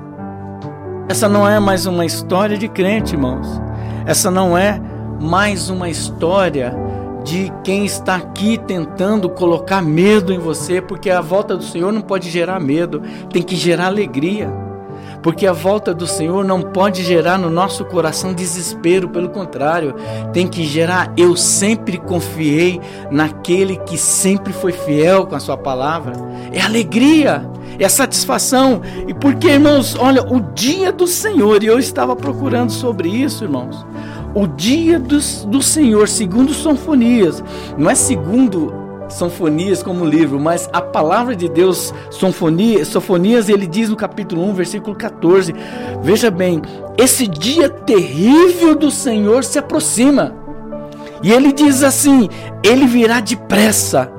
Essa 1.09 1.27
não 1.27 1.49
é 1.49 1.59
mais 1.59 1.87
uma 1.87 2.05
história 2.05 2.59
de 2.59 2.67
crente, 2.67 3.15
irmãos. 3.15 3.47
Essa 4.05 4.29
não 4.29 4.55
é 4.55 4.79
mais 5.19 5.67
uma 5.67 5.89
história 5.89 6.75
de 7.23 7.51
quem 7.63 7.85
está 7.85 8.17
aqui 8.17 8.59
tentando 8.67 9.27
colocar 9.27 9.81
medo 9.81 10.31
em 10.31 10.37
você, 10.37 10.79
porque 10.79 11.09
a 11.09 11.21
volta 11.21 11.57
do 11.57 11.63
Senhor 11.63 11.91
não 11.91 12.01
pode 12.01 12.29
gerar 12.29 12.59
medo, 12.59 13.01
tem 13.31 13.41
que 13.41 13.55
gerar 13.55 13.87
alegria 13.87 14.62
porque 15.23 15.47
a 15.47 15.53
volta 15.53 15.93
do 15.93 16.05
Senhor 16.05 16.43
não 16.43 16.61
pode 16.61 17.01
gerar 17.01 17.39
no 17.39 17.49
nosso 17.49 17.85
coração 17.85 18.33
desespero, 18.33 19.07
pelo 19.07 19.29
contrário, 19.29 19.95
tem 20.33 20.45
que 20.45 20.65
gerar 20.65 21.13
eu 21.15 21.35
sempre 21.37 21.97
confiei 21.97 22.81
naquele 23.09 23.77
que 23.77 23.97
sempre 23.97 24.51
foi 24.51 24.73
fiel 24.73 25.25
com 25.25 25.35
a 25.35 25.39
sua 25.39 25.57
palavra. 25.57 26.13
É 26.51 26.61
alegria, 26.61 27.49
é 27.79 27.87
satisfação. 27.87 28.81
E 29.07 29.13
porque, 29.13 29.47
irmãos, 29.47 29.95
olha, 29.97 30.21
o 30.21 30.41
dia 30.53 30.91
do 30.91 31.07
Senhor, 31.07 31.63
e 31.63 31.67
eu 31.67 31.79
estava 31.79 32.15
procurando 32.15 32.71
sobre 32.71 33.07
isso, 33.07 33.45
irmãos. 33.45 33.85
O 34.35 34.45
dia 34.45 34.99
do, 34.99 35.19
do 35.47 35.61
Senhor, 35.61 36.09
segundo 36.09 36.53
Sonfonias, 36.53 37.41
não 37.77 37.89
é 37.89 37.95
segundo 37.95 38.82
Sonfonias 39.09 39.83
como 39.83 40.05
livro, 40.05 40.39
mas 40.39 40.69
a 40.73 40.81
palavra 40.81 41.35
de 41.35 41.47
Deus, 41.47 41.93
Sonfonia, 42.09 42.83
Sonfonias, 42.85 43.49
ele 43.49 43.67
diz 43.67 43.89
no 43.89 43.95
capítulo 43.95 44.43
1, 44.49 44.53
versículo 44.53 44.95
14: 44.95 45.53
Veja 46.01 46.31
bem, 46.31 46.61
esse 46.97 47.27
dia 47.27 47.69
terrível 47.69 48.75
do 48.75 48.89
Senhor 48.89 49.43
se 49.43 49.59
aproxima. 49.59 50.35
E 51.21 51.31
ele 51.31 51.53
diz 51.53 51.83
assim: 51.83 52.29
Ele 52.63 52.85
virá 52.85 53.19
depressa. 53.19 54.11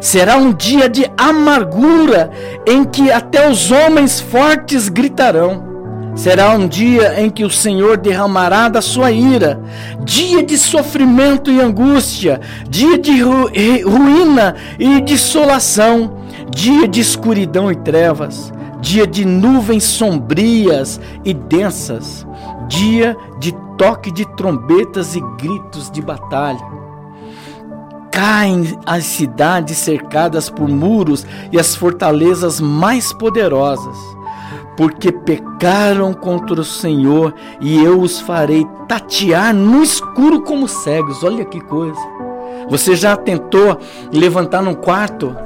Será 0.00 0.36
um 0.36 0.52
dia 0.52 0.88
de 0.88 1.10
amargura 1.16 2.30
em 2.66 2.84
que 2.84 3.10
até 3.10 3.50
os 3.50 3.70
homens 3.70 4.20
fortes 4.20 4.88
gritarão. 4.88 5.73
Será 6.14 6.52
um 6.52 6.68
dia 6.68 7.20
em 7.20 7.28
que 7.28 7.44
o 7.44 7.50
Senhor 7.50 7.96
derramará 7.96 8.68
da 8.68 8.80
sua 8.80 9.10
ira, 9.10 9.60
dia 10.04 10.44
de 10.44 10.56
sofrimento 10.56 11.50
e 11.50 11.60
angústia, 11.60 12.40
dia 12.68 12.96
de 12.96 13.20
ru 13.20 13.50
ruína 13.84 14.54
e 14.78 15.00
dissolação, 15.00 16.18
dia 16.50 16.86
de 16.86 17.00
escuridão 17.00 17.70
e 17.70 17.74
trevas, 17.74 18.52
dia 18.80 19.08
de 19.08 19.24
nuvens 19.24 19.82
sombrias 19.82 21.00
e 21.24 21.34
densas, 21.34 22.24
dia 22.68 23.16
de 23.40 23.52
toque 23.76 24.12
de 24.12 24.24
trombetas 24.36 25.16
e 25.16 25.20
gritos 25.36 25.90
de 25.90 26.00
batalha. 26.00 26.64
Caem 28.12 28.78
as 28.86 29.04
cidades 29.04 29.78
cercadas 29.78 30.48
por 30.48 30.68
muros 30.68 31.26
e 31.50 31.58
as 31.58 31.74
fortalezas 31.74 32.60
mais 32.60 33.12
poderosas 33.12 33.96
porque 34.76 35.12
pecaram 35.12 36.12
contra 36.12 36.60
o 36.60 36.64
Senhor 36.64 37.34
e 37.60 37.82
eu 37.82 38.00
os 38.00 38.20
farei 38.20 38.66
tatear 38.88 39.54
no 39.54 39.82
escuro 39.82 40.42
como 40.42 40.68
cegos. 40.68 41.22
Olha 41.22 41.44
que 41.44 41.60
coisa. 41.60 42.00
Você 42.68 42.96
já 42.96 43.16
tentou 43.16 43.78
levantar 44.12 44.62
num 44.62 44.74
quarto 44.74 45.36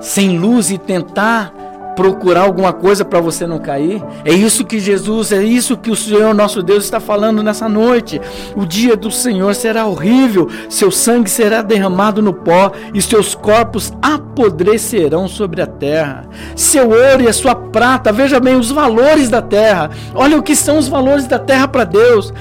sem 0.00 0.38
luz 0.38 0.70
e 0.70 0.78
tentar 0.78 1.52
procurar 1.96 2.42
alguma 2.42 2.72
coisa 2.72 3.04
para 3.04 3.20
você 3.20 3.46
não 3.46 3.58
cair. 3.58 4.02
É 4.24 4.32
isso 4.32 4.64
que 4.64 4.78
Jesus, 4.78 5.32
é 5.32 5.42
isso 5.42 5.76
que 5.76 5.90
o 5.90 5.96
Senhor 5.96 6.34
nosso 6.34 6.62
Deus 6.62 6.84
está 6.84 7.00
falando 7.00 7.42
nessa 7.42 7.68
noite. 7.68 8.20
O 8.54 8.66
dia 8.66 8.94
do 8.94 9.10
Senhor 9.10 9.54
será 9.54 9.86
horrível, 9.86 10.48
seu 10.68 10.90
sangue 10.90 11.30
será 11.30 11.62
derramado 11.62 12.20
no 12.20 12.34
pó 12.34 12.70
e 12.92 13.00
seus 13.00 13.34
corpos 13.34 13.92
apodrecerão 14.02 15.26
sobre 15.26 15.62
a 15.62 15.66
terra. 15.66 16.26
Seu 16.54 16.90
ouro 16.90 17.22
e 17.22 17.28
a 17.28 17.32
sua 17.32 17.54
prata, 17.54 18.12
veja 18.12 18.38
bem 18.38 18.56
os 18.56 18.70
valores 18.70 19.30
da 19.30 19.40
terra. 19.40 19.90
Olha 20.14 20.38
o 20.38 20.42
que 20.42 20.54
são 20.54 20.78
os 20.78 20.86
valores 20.86 21.26
da 21.26 21.38
terra 21.38 21.66
para 21.66 21.84
Deus 21.84 22.32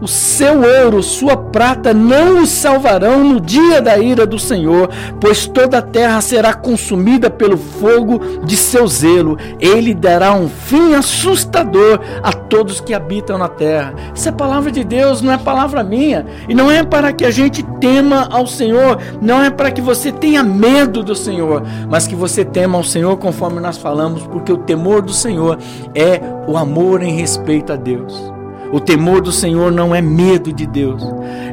o 0.00 0.06
seu 0.06 0.62
ouro, 0.84 1.02
sua 1.02 1.36
prata 1.36 1.94
não 1.94 2.42
os 2.42 2.50
salvarão 2.50 3.24
no 3.24 3.40
dia 3.40 3.80
da 3.80 3.96
ira 3.98 4.26
do 4.26 4.38
Senhor, 4.38 4.90
pois 5.20 5.46
toda 5.46 5.78
a 5.78 5.82
terra 5.82 6.20
será 6.20 6.52
consumida 6.52 7.30
pelo 7.30 7.56
fogo 7.56 8.20
de 8.44 8.56
seu 8.56 8.86
zelo. 8.86 9.38
Ele 9.58 9.94
dará 9.94 10.34
um 10.34 10.48
fim 10.48 10.94
assustador 10.94 12.00
a 12.22 12.32
todos 12.32 12.80
que 12.80 12.92
habitam 12.94 13.38
na 13.38 13.48
terra. 13.48 13.94
Isso 14.14 14.28
é 14.28 14.32
palavra 14.32 14.70
de 14.70 14.84
Deus, 14.84 15.22
não 15.22 15.32
é 15.32 15.38
palavra 15.38 15.82
minha. 15.82 16.26
E 16.48 16.54
não 16.54 16.70
é 16.70 16.82
para 16.82 17.12
que 17.12 17.24
a 17.24 17.30
gente 17.30 17.62
tema 17.80 18.28
ao 18.30 18.46
Senhor, 18.46 18.98
não 19.20 19.42
é 19.42 19.50
para 19.50 19.70
que 19.70 19.80
você 19.80 20.12
tenha 20.12 20.42
medo 20.42 21.02
do 21.02 21.14
Senhor, 21.14 21.62
mas 21.88 22.06
que 22.06 22.14
você 22.14 22.44
tema 22.44 22.76
ao 22.76 22.84
Senhor 22.84 23.16
conforme 23.16 23.60
nós 23.60 23.78
falamos, 23.78 24.26
porque 24.26 24.52
o 24.52 24.58
temor 24.58 25.02
do 25.02 25.12
Senhor 25.12 25.58
é 25.94 26.20
o 26.46 26.56
amor 26.56 27.02
em 27.02 27.12
respeito 27.16 27.72
a 27.72 27.76
Deus. 27.76 28.35
O 28.72 28.80
temor 28.80 29.20
do 29.20 29.32
Senhor 29.32 29.70
não 29.70 29.94
é 29.94 30.00
medo 30.00 30.52
de 30.52 30.66
Deus. 30.66 31.02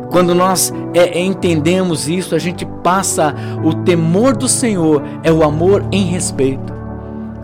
Quando 0.10 0.34
nós 0.36 0.74
é, 0.94 1.20
entendemos 1.20 2.08
isso, 2.08 2.36
a 2.36 2.40
gente 2.40 2.66
passa. 2.84 3.34
O 3.64 3.74
temor 3.74 4.36
do 4.36 4.48
Senhor 4.48 5.02
é 5.24 5.32
o 5.32 5.44
amor 5.44 5.86
em 5.92 6.06
respeito. 6.06 6.74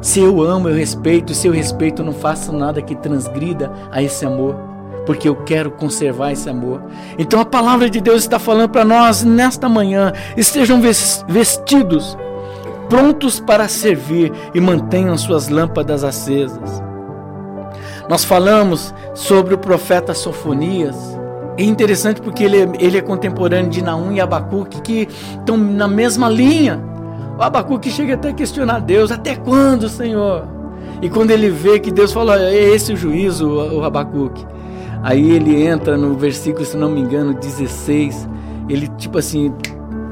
Se 0.02 0.20
eu 0.20 0.42
amo, 0.42 0.70
eu 0.70 0.76
respeito. 0.76 1.34
Se 1.34 1.48
eu 1.48 1.54
respeito, 1.54 2.02
eu 2.02 2.06
não 2.06 2.14
faço 2.14 2.52
nada 2.52 2.82
que 2.82 2.96
transgrida 2.96 3.72
a 3.92 4.02
esse 4.02 4.26
amor. 4.26 4.56
Porque 5.06 5.28
eu 5.28 5.36
quero 5.36 5.72
conservar 5.72 6.32
esse 6.32 6.50
amor. 6.50 6.84
Então 7.18 7.40
a 7.40 7.46
palavra 7.46 7.90
de 7.90 8.00
Deus 8.00 8.22
está 8.22 8.38
falando 8.38 8.70
para 8.70 8.86
nós 8.86 9.24
nesta 9.24 9.68
manhã: 9.68 10.14
estejam 10.38 10.80
vestidos, 11.28 12.18
prontos 12.88 13.40
para 13.40 13.68
servir 13.68 14.32
e 14.54 14.62
mantenham 14.62 15.18
suas 15.18 15.50
lâmpadas 15.50 16.04
acesas. 16.04 16.89
Nós 18.10 18.26
falamos 18.26 18.92
sobre 19.14 19.54
o 19.54 19.58
profeta 19.60 20.16
Sofonias. 20.16 20.96
É 21.56 21.64
interessante 21.64 22.20
porque 22.20 22.44
ele, 22.44 22.58
é, 22.58 22.72
ele 22.80 22.98
é 22.98 23.02
contemporâneo 23.02 23.70
de 23.70 23.84
Naum 23.84 24.12
e 24.12 24.20
Abacuque, 24.20 24.82
que 24.82 25.08
estão 25.38 25.56
na 25.56 25.88
mesma 25.88 26.28
linha. 26.28 26.84
O 27.38 27.44
Abacuque 27.44 27.92
chega 27.92 28.16
até 28.16 28.30
a 28.30 28.34
questionar 28.34 28.80
Deus: 28.80 29.12
até 29.12 29.36
quando, 29.36 29.88
Senhor? 29.88 30.48
E 31.04 31.10
quando 31.10 31.30
ele 31.30 31.52
vê 31.52 31.80
que 31.80 31.92
Deus 31.92 32.12
fala, 32.12 32.42
é 32.42 32.74
esse 32.74 32.94
o 32.94 32.98
juízo, 32.98 33.48
o 33.48 33.84
Abacuque. 33.84 34.44
Aí 35.04 35.30
ele 35.30 35.64
entra 35.64 35.96
no 35.96 36.16
versículo, 36.16 36.66
se 36.66 36.76
não 36.76 36.90
me 36.90 37.02
engano, 37.02 37.36
16. 37.36 38.28
Ele, 38.68 38.88
tipo 38.98 39.20
assim, 39.20 39.54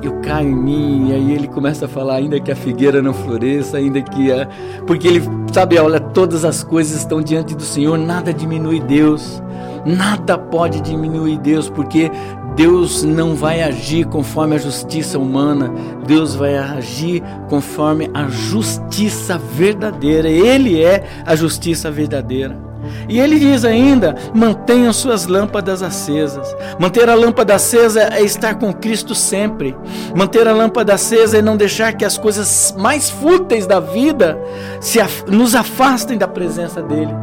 eu 0.01 0.19
caio 0.21 0.49
em 0.49 0.55
mim, 0.55 1.09
e 1.09 1.13
aí 1.13 1.33
ele 1.33 1.47
começa 1.47 1.85
a 1.85 1.87
falar, 1.87 2.15
ainda 2.15 2.39
que 2.39 2.51
a 2.51 2.55
figueira 2.55 3.01
não 3.01 3.13
floresça, 3.13 3.77
ainda 3.77 4.01
que 4.01 4.31
a. 4.31 4.47
Porque 4.85 5.07
ele, 5.07 5.23
sabe, 5.51 5.77
olha, 5.77 5.99
todas 5.99 6.45
as 6.45 6.63
coisas 6.63 6.97
estão 6.97 7.21
diante 7.21 7.55
do 7.55 7.63
Senhor, 7.63 7.97
nada 7.97 8.33
diminui 8.33 8.79
Deus. 8.79 9.41
Nada 9.85 10.37
pode 10.37 10.81
diminuir 10.81 11.37
Deus, 11.37 11.69
porque 11.69 12.11
Deus 12.57 13.03
não 13.03 13.35
vai 13.35 13.61
agir 13.61 14.05
conforme 14.07 14.55
a 14.55 14.57
justiça 14.57 15.17
humana, 15.17 15.71
Deus 16.05 16.35
vai 16.35 16.57
agir 16.57 17.23
conforme 17.47 18.09
a 18.13 18.27
justiça 18.27 19.37
verdadeira. 19.37 20.27
Ele 20.27 20.81
é 20.81 21.05
a 21.25 21.35
justiça 21.35 21.89
verdadeira. 21.89 22.66
E 23.07 23.19
ele 23.19 23.39
diz 23.39 23.63
ainda: 23.65 24.15
mantenham 24.33 24.91
suas 24.93 25.25
lâmpadas 25.27 25.81
acesas. 25.81 26.55
Manter 26.79 27.09
a 27.09 27.15
lâmpada 27.15 27.55
acesa 27.55 28.09
é 28.13 28.21
estar 28.21 28.55
com 28.55 28.73
Cristo 28.73 29.13
sempre. 29.15 29.75
Manter 30.15 30.47
a 30.47 30.53
lâmpada 30.53 30.93
acesa 30.93 31.37
é 31.37 31.41
não 31.41 31.57
deixar 31.57 31.93
que 31.93 32.05
as 32.05 32.17
coisas 32.17 32.73
mais 32.77 33.09
fúteis 33.09 33.65
da 33.65 33.79
vida 33.79 34.37
se, 34.79 34.99
nos 35.27 35.55
afastem 35.55 36.17
da 36.17 36.27
presença 36.27 36.81
dele. 36.81 37.13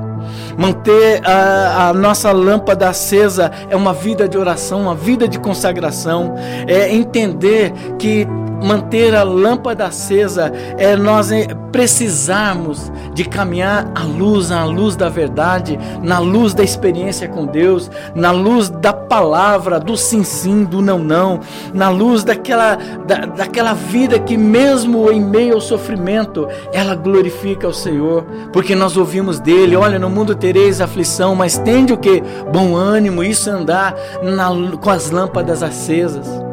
Manter 0.57 1.21
a, 1.27 1.89
a, 1.89 1.93
nossa 1.93 2.31
lâmpada 2.33 2.89
acesa 2.89 3.51
é 3.69 3.77
uma 3.77 3.93
vida 3.93 4.29
de 4.29 4.39
oração, 4.39 4.83
uma 4.83 4.95
vida 4.95 5.29
de 5.29 5.39
consagração. 5.39 6.35
É 6.67 6.93
entender 6.95 7.73
que 7.99 8.27
manter 8.65 9.15
a 9.15 9.23
lâmpada 9.23 9.87
acesa 9.87 10.51
é 10.79 10.97
nós 10.97 11.31
precisarmos 11.71 12.91
de 13.13 13.25
caminhar 13.25 13.91
à 13.95 14.05
luz, 14.05 14.51
à 14.51 14.65
luz 14.65 14.97
da 14.97 15.09
verdade, 15.09 15.79
na 16.03 16.19
luz 16.19 16.55
da 16.55 16.63
experiência 16.63 17.29
com 17.29 17.47
Deus, 17.47 17.91
na 18.15 18.31
luz 18.31 18.69
da 18.69 18.93
palavra, 18.93 19.79
do 19.79 19.97
sim 19.97 20.25
sim, 20.25 20.65
do 20.65 20.81
não 20.81 20.99
não, 20.99 21.41
na 21.73 21.91
luz 21.91 22.25
daquela, 22.25 22.77
da, 23.07 23.27
daquela 23.27 23.75
vida 23.75 24.19
que 24.19 24.37
mesmo 24.37 25.11
em 25.11 25.21
meio 25.21 25.55
ao 25.55 25.61
sofrimento, 25.61 26.49
ela 26.73 26.95
glorifica 26.95 27.69
o 27.69 27.75
Senhor, 27.75 28.25
porque 28.53 28.75
nós 28.75 28.97
ouvimos 28.97 29.39
dele, 29.41 29.77
olha, 29.77 29.99
no 29.99 30.09
mundo 30.09 30.35
tereis 30.35 30.81
aflição, 30.81 31.35
mas 31.35 31.59
tende 31.59 31.93
o 31.93 31.99
que? 31.99 32.23
Bom 32.53 32.75
ânimo, 32.75 33.23
isso 33.23 33.51
é 33.51 33.53
andar 33.53 33.95
na, 34.23 34.49
com 34.81 34.91
as 34.91 35.11
lâmpadas 35.11 35.63
acesas. 35.63 36.44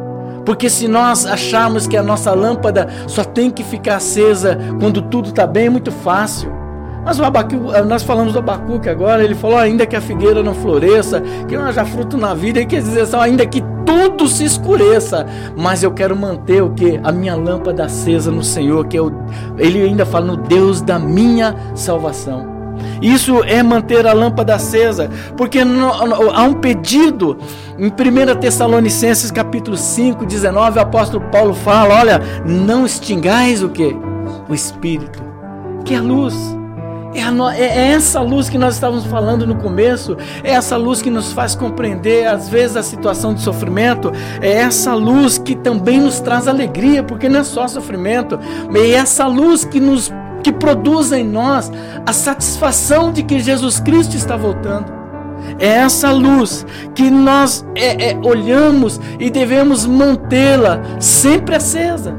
Porque 0.44 0.68
se 0.68 0.88
nós 0.88 1.26
acharmos 1.26 1.86
que 1.86 1.96
a 1.96 2.02
nossa 2.02 2.32
lâmpada 2.32 2.88
só 3.06 3.22
tem 3.24 3.50
que 3.50 3.62
ficar 3.62 3.96
acesa 3.96 4.58
quando 4.80 5.02
tudo 5.02 5.28
está 5.28 5.46
bem, 5.46 5.66
é 5.66 5.70
muito 5.70 5.92
fácil. 5.92 6.52
Mas 7.04 7.18
o 7.18 7.24
Abacu, 7.24 7.56
nós 7.86 8.02
falamos 8.02 8.32
do 8.32 8.38
Abacuque 8.38 8.88
agora, 8.88 9.24
ele 9.24 9.34
falou, 9.34 9.58
ainda 9.58 9.84
que 9.84 9.96
a 9.96 10.00
figueira 10.00 10.42
não 10.42 10.54
floresça, 10.54 11.20
que 11.48 11.56
não 11.56 11.64
haja 11.64 11.84
fruto 11.84 12.16
na 12.16 12.32
vida, 12.32 12.60
e 12.60 12.66
quer 12.66 12.80
dizer 12.80 13.06
só, 13.06 13.20
ainda 13.20 13.44
que 13.44 13.62
tudo 13.84 14.28
se 14.28 14.44
escureça, 14.44 15.26
mas 15.56 15.82
eu 15.82 15.90
quero 15.90 16.14
manter 16.14 16.62
o 16.62 16.70
que? 16.70 17.00
A 17.02 17.10
minha 17.10 17.34
lâmpada 17.34 17.84
acesa 17.84 18.30
no 18.30 18.44
Senhor, 18.44 18.86
que 18.86 18.96
é 18.96 19.00
ele 19.58 19.82
ainda 19.82 20.06
fala 20.06 20.26
no 20.26 20.36
Deus 20.36 20.80
da 20.80 20.98
minha 20.98 21.56
salvação. 21.74 22.51
Isso 23.00 23.42
é 23.44 23.62
manter 23.62 24.06
a 24.06 24.12
lâmpada 24.12 24.54
acesa, 24.54 25.10
porque 25.36 25.58
há 25.60 26.42
um 26.44 26.54
pedido 26.54 27.38
em 27.78 27.86
1 27.86 28.40
Tessalonicenses 28.40 29.30
capítulo 29.30 29.76
5, 29.76 30.24
19, 30.26 30.78
o 30.78 30.82
apóstolo 30.82 31.24
Paulo 31.30 31.54
fala: 31.54 31.94
olha, 31.94 32.20
não 32.46 32.84
extingais 32.86 33.62
o 33.62 33.68
que? 33.68 33.96
O 34.48 34.54
Espírito, 34.54 35.22
que 35.84 35.94
é 35.94 35.98
a 35.98 36.02
luz. 36.02 36.34
É, 37.14 37.20
é, 37.20 37.64
é 37.64 37.88
essa 37.92 38.20
luz 38.20 38.48
que 38.48 38.56
nós 38.56 38.74
estávamos 38.74 39.04
falando 39.04 39.46
no 39.46 39.56
começo, 39.56 40.16
é 40.42 40.52
essa 40.52 40.76
luz 40.76 41.02
que 41.02 41.10
nos 41.10 41.32
faz 41.32 41.54
compreender, 41.54 42.26
às 42.26 42.48
vezes, 42.48 42.76
a 42.76 42.82
situação 42.82 43.34
de 43.34 43.42
sofrimento, 43.42 44.10
é 44.40 44.52
essa 44.52 44.94
luz 44.94 45.38
que 45.38 45.54
também 45.54 46.00
nos 46.00 46.20
traz 46.20 46.48
alegria, 46.48 47.02
porque 47.02 47.28
não 47.28 47.40
é 47.40 47.44
só 47.44 47.68
sofrimento, 47.68 48.38
é 48.74 48.90
essa 48.92 49.26
luz 49.26 49.64
que 49.64 49.78
nos 49.78 50.10
que 50.42 50.52
produz 50.52 51.12
em 51.12 51.24
nós 51.24 51.70
a 52.06 52.12
satisfação 52.12 53.12
de 53.12 53.22
que 53.22 53.38
Jesus 53.40 53.80
Cristo 53.80 54.16
está 54.16 54.36
voltando. 54.36 54.92
É 55.58 55.68
essa 55.68 56.10
luz 56.10 56.64
que 56.94 57.10
nós 57.10 57.64
é, 57.74 58.10
é, 58.10 58.18
olhamos 58.22 59.00
e 59.18 59.30
devemos 59.30 59.86
mantê-la 59.86 60.80
sempre 61.00 61.56
acesa. 61.56 62.14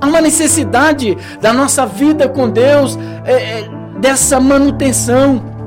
Há 0.00 0.06
uma 0.06 0.20
necessidade 0.20 1.16
da 1.40 1.52
nossa 1.52 1.84
vida 1.84 2.28
com 2.28 2.48
Deus, 2.48 2.98
é, 3.24 3.32
é 3.32 3.70
dessa 3.98 4.38
manutenção 4.38 5.57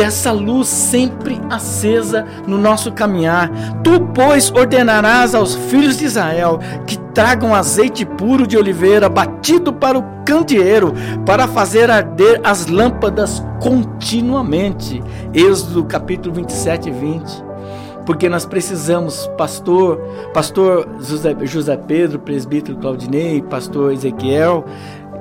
dessa 0.00 0.32
luz 0.32 0.66
sempre 0.66 1.38
acesa 1.50 2.24
no 2.46 2.56
nosso 2.56 2.90
caminhar. 2.90 3.50
Tu, 3.84 4.00
pois, 4.14 4.50
ordenarás 4.50 5.34
aos 5.34 5.54
filhos 5.54 5.98
de 5.98 6.06
Israel 6.06 6.58
que 6.86 6.96
tragam 7.12 7.54
azeite 7.54 8.06
puro 8.06 8.46
de 8.46 8.56
oliveira 8.56 9.10
batido 9.10 9.74
para 9.74 9.98
o 9.98 10.04
candeeiro, 10.24 10.94
para 11.26 11.46
fazer 11.46 11.90
arder 11.90 12.40
as 12.42 12.66
lâmpadas 12.66 13.44
continuamente. 13.60 15.02
Êxodo 15.34 15.84
capítulo 15.84 16.34
27 16.34 16.88
e 16.88 16.92
20 16.92 17.50
porque 18.06 18.28
nós 18.28 18.44
precisamos, 18.44 19.30
pastor, 19.38 19.98
pastor 20.34 20.88
José, 21.00 21.36
José 21.42 21.76
Pedro, 21.76 22.18
presbítero 22.18 22.76
Claudinei, 22.76 23.40
pastor 23.40 23.92
Ezequiel, 23.92 24.64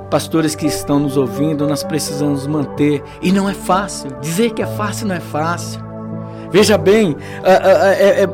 pastores 0.09 0.55
que 0.55 0.65
estão 0.65 0.99
nos 0.99 1.15
ouvindo, 1.17 1.67
nós 1.67 1.83
precisamos 1.83 2.47
manter. 2.47 3.03
E 3.21 3.31
não 3.31 3.47
é 3.49 3.53
fácil. 3.53 4.11
Dizer 4.19 4.51
que 4.51 4.61
é 4.61 4.65
fácil 4.65 5.07
não 5.07 5.15
é 5.15 5.19
fácil. 5.19 5.81
Veja 6.51 6.77
bem, 6.77 7.15
é, 7.43 8.23
é, 8.23 8.27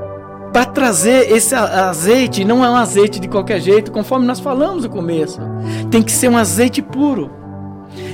para 0.53 0.65
trazer 0.65 1.31
esse 1.31 1.53
azeite, 1.53 2.45
não 2.45 2.63
é 2.63 2.69
um 2.69 2.75
azeite 2.75 3.19
de 3.19 3.27
qualquer 3.27 3.59
jeito, 3.59 3.91
conforme 3.91 4.25
nós 4.25 4.39
falamos 4.39 4.83
no 4.83 4.89
começo. 4.89 5.39
Tem 5.91 6.01
que 6.01 6.11
ser 6.11 6.29
um 6.29 6.37
azeite 6.37 6.81
puro. 6.81 7.29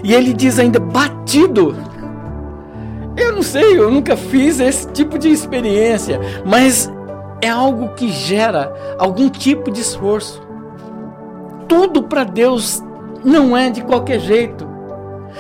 E 0.04 0.14
ele 0.14 0.34
diz 0.34 0.58
ainda 0.58 0.80
batido. 0.80 1.76
Eu 3.16 3.34
não 3.34 3.44
sei, 3.44 3.78
eu 3.78 3.92
nunca 3.92 4.18
fiz 4.18 4.60
esse 4.60 4.88
tipo 4.88 5.20
de 5.20 5.30
experiência, 5.30 6.20
mas 6.44 6.92
é 7.42 7.50
algo 7.50 7.90
que 7.90 8.10
gera 8.10 8.74
algum 8.98 9.30
tipo 9.30 9.70
de 9.70 9.82
esforço. 9.82 10.42
Tudo 11.68 12.04
para 12.04 12.24
Deus 12.24 12.82
não 13.24 13.56
é 13.56 13.70
de 13.70 13.82
qualquer 13.82 14.20
jeito. 14.20 14.72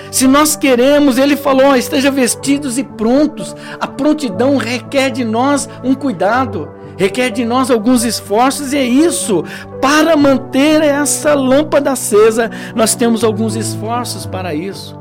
Se 0.09 0.27
nós 0.27 0.55
queremos, 0.55 1.17
ele 1.17 1.35
falou, 1.35 1.75
esteja 1.75 2.11
vestidos 2.11 2.77
e 2.77 2.83
prontos. 2.83 3.55
A 3.79 3.87
prontidão 3.87 4.57
requer 4.57 5.09
de 5.09 5.23
nós 5.23 5.69
um 5.83 5.93
cuidado, 5.93 6.69
requer 6.97 7.29
de 7.29 7.45
nós 7.45 7.69
alguns 7.69 8.03
esforços, 8.03 8.73
e 8.73 8.77
é 8.77 8.85
isso. 8.85 9.43
Para 9.81 10.15
manter 10.15 10.81
essa 10.81 11.33
lâmpada 11.33 11.91
acesa, 11.91 12.49
nós 12.75 12.95
temos 12.95 13.23
alguns 13.23 13.55
esforços 13.55 14.25
para 14.25 14.53
isso. 14.53 14.97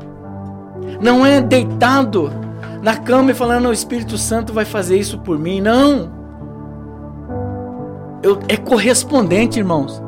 Não 0.99 1.25
é 1.25 1.41
deitado 1.41 2.31
na 2.81 2.95
cama 2.97 3.31
e 3.31 3.33
falando, 3.33 3.69
o 3.69 3.73
Espírito 3.73 4.17
Santo 4.17 4.53
vai 4.53 4.65
fazer 4.65 4.97
isso 4.97 5.19
por 5.19 5.37
mim. 5.37 5.61
Não. 5.61 6.11
Eu, 8.23 8.39
é 8.47 8.55
correspondente, 8.55 9.59
irmãos. 9.59 10.01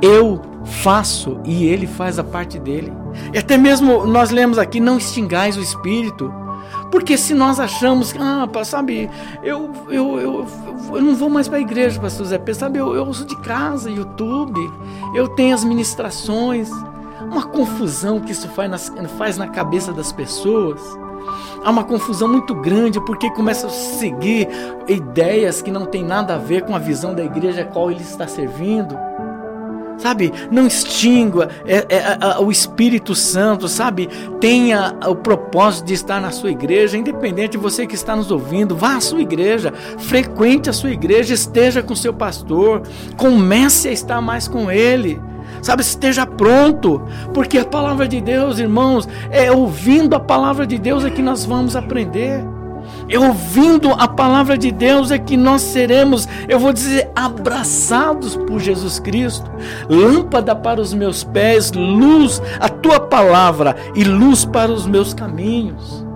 Eu 0.00 0.40
faço 0.64 1.40
e 1.44 1.64
ele 1.64 1.86
faz 1.86 2.18
a 2.18 2.24
parte 2.24 2.58
dele. 2.58 2.92
E 3.32 3.38
até 3.38 3.56
mesmo 3.56 4.06
nós 4.06 4.30
lemos 4.30 4.58
aqui: 4.58 4.80
não 4.80 4.98
extingais 4.98 5.56
o 5.56 5.60
espírito. 5.60 6.32
Porque 6.90 7.16
se 7.16 7.34
nós 7.34 7.60
achamos, 7.60 8.12
ah, 8.18 8.48
sabe, 8.64 9.08
eu, 9.42 9.70
eu, 9.88 10.18
eu, 10.18 10.46
eu 10.94 11.00
não 11.00 11.14
vou 11.14 11.30
mais 11.30 11.46
para 11.46 11.58
a 11.58 11.60
igreja, 11.60 12.00
pastor 12.00 12.26
Zé, 12.26 12.40
sabe, 12.52 12.78
eu, 12.78 12.94
eu 12.94 13.04
uso 13.04 13.24
de 13.24 13.36
casa, 13.36 13.88
YouTube, 13.88 14.58
eu 15.14 15.28
tenho 15.28 15.54
as 15.54 15.64
ministrações, 15.64 16.68
uma 17.20 17.46
confusão 17.46 18.18
que 18.18 18.32
isso 18.32 18.48
faz, 18.48 18.70
nas, 18.70 18.92
faz 19.16 19.38
na 19.38 19.48
cabeça 19.48 19.92
das 19.92 20.10
pessoas. 20.10 20.80
Há 21.62 21.70
uma 21.70 21.84
confusão 21.84 22.26
muito 22.26 22.54
grande 22.54 23.00
porque 23.04 23.30
começa 23.30 23.68
a 23.68 23.70
seguir 23.70 24.48
ideias 24.88 25.62
que 25.62 25.70
não 25.70 25.86
tem 25.86 26.02
nada 26.02 26.34
a 26.34 26.38
ver 26.38 26.62
com 26.62 26.74
a 26.74 26.78
visão 26.78 27.14
da 27.14 27.22
igreja 27.22 27.62
a 27.62 27.66
qual 27.66 27.90
ele 27.90 28.02
está 28.02 28.26
servindo 28.26 28.96
sabe? 30.00 30.32
Não 30.50 30.66
extingua 30.66 31.48
é, 31.66 31.86
é, 31.88 32.18
é, 32.20 32.38
o 32.38 32.50
Espírito 32.50 33.14
Santo, 33.14 33.68
sabe? 33.68 34.08
Tenha 34.40 34.96
o 35.06 35.14
propósito 35.14 35.86
de 35.86 35.94
estar 35.94 36.20
na 36.20 36.30
sua 36.30 36.50
igreja, 36.50 36.96
independente 36.96 37.52
de 37.52 37.58
você 37.58 37.86
que 37.86 37.94
está 37.94 38.16
nos 38.16 38.30
ouvindo, 38.30 38.76
vá 38.76 38.96
à 38.96 39.00
sua 39.00 39.20
igreja, 39.20 39.72
frequente 39.98 40.70
a 40.70 40.72
sua 40.72 40.90
igreja, 40.90 41.34
esteja 41.34 41.82
com 41.82 41.94
seu 41.94 42.12
pastor, 42.12 42.82
comece 43.16 43.88
a 43.88 43.92
estar 43.92 44.20
mais 44.20 44.48
com 44.48 44.70
ele. 44.70 45.20
Sabe, 45.62 45.82
esteja 45.82 46.24
pronto, 46.24 47.02
porque 47.34 47.58
a 47.58 47.64
palavra 47.64 48.08
de 48.08 48.20
Deus, 48.20 48.58
irmãos, 48.58 49.06
é 49.30 49.52
ouvindo 49.52 50.14
a 50.14 50.20
palavra 50.20 50.66
de 50.66 50.78
Deus 50.78 51.04
é 51.04 51.10
que 51.10 51.20
nós 51.20 51.44
vamos 51.44 51.76
aprender. 51.76 52.42
É 53.10 53.18
ouvindo 53.18 53.90
a 53.90 54.06
palavra 54.06 54.56
de 54.56 54.70
Deus 54.70 55.10
é 55.10 55.18
que 55.18 55.36
nós 55.36 55.62
seremos, 55.62 56.28
eu 56.48 56.60
vou 56.60 56.72
dizer, 56.72 57.10
abraçados 57.16 58.36
por 58.36 58.60
Jesus 58.60 59.00
Cristo. 59.00 59.50
Lâmpada 59.88 60.54
para 60.54 60.80
os 60.80 60.94
meus 60.94 61.24
pés, 61.24 61.72
luz, 61.72 62.40
a 62.60 62.68
tua 62.68 63.00
palavra 63.00 63.74
e 63.96 64.04
luz 64.04 64.44
para 64.44 64.70
os 64.70 64.86
meus 64.86 65.12
caminhos. 65.12 66.06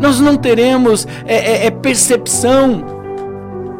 Nós 0.00 0.18
não 0.20 0.36
teremos 0.36 1.06
é, 1.26 1.34
é, 1.34 1.66
é 1.66 1.70
percepção 1.70 2.82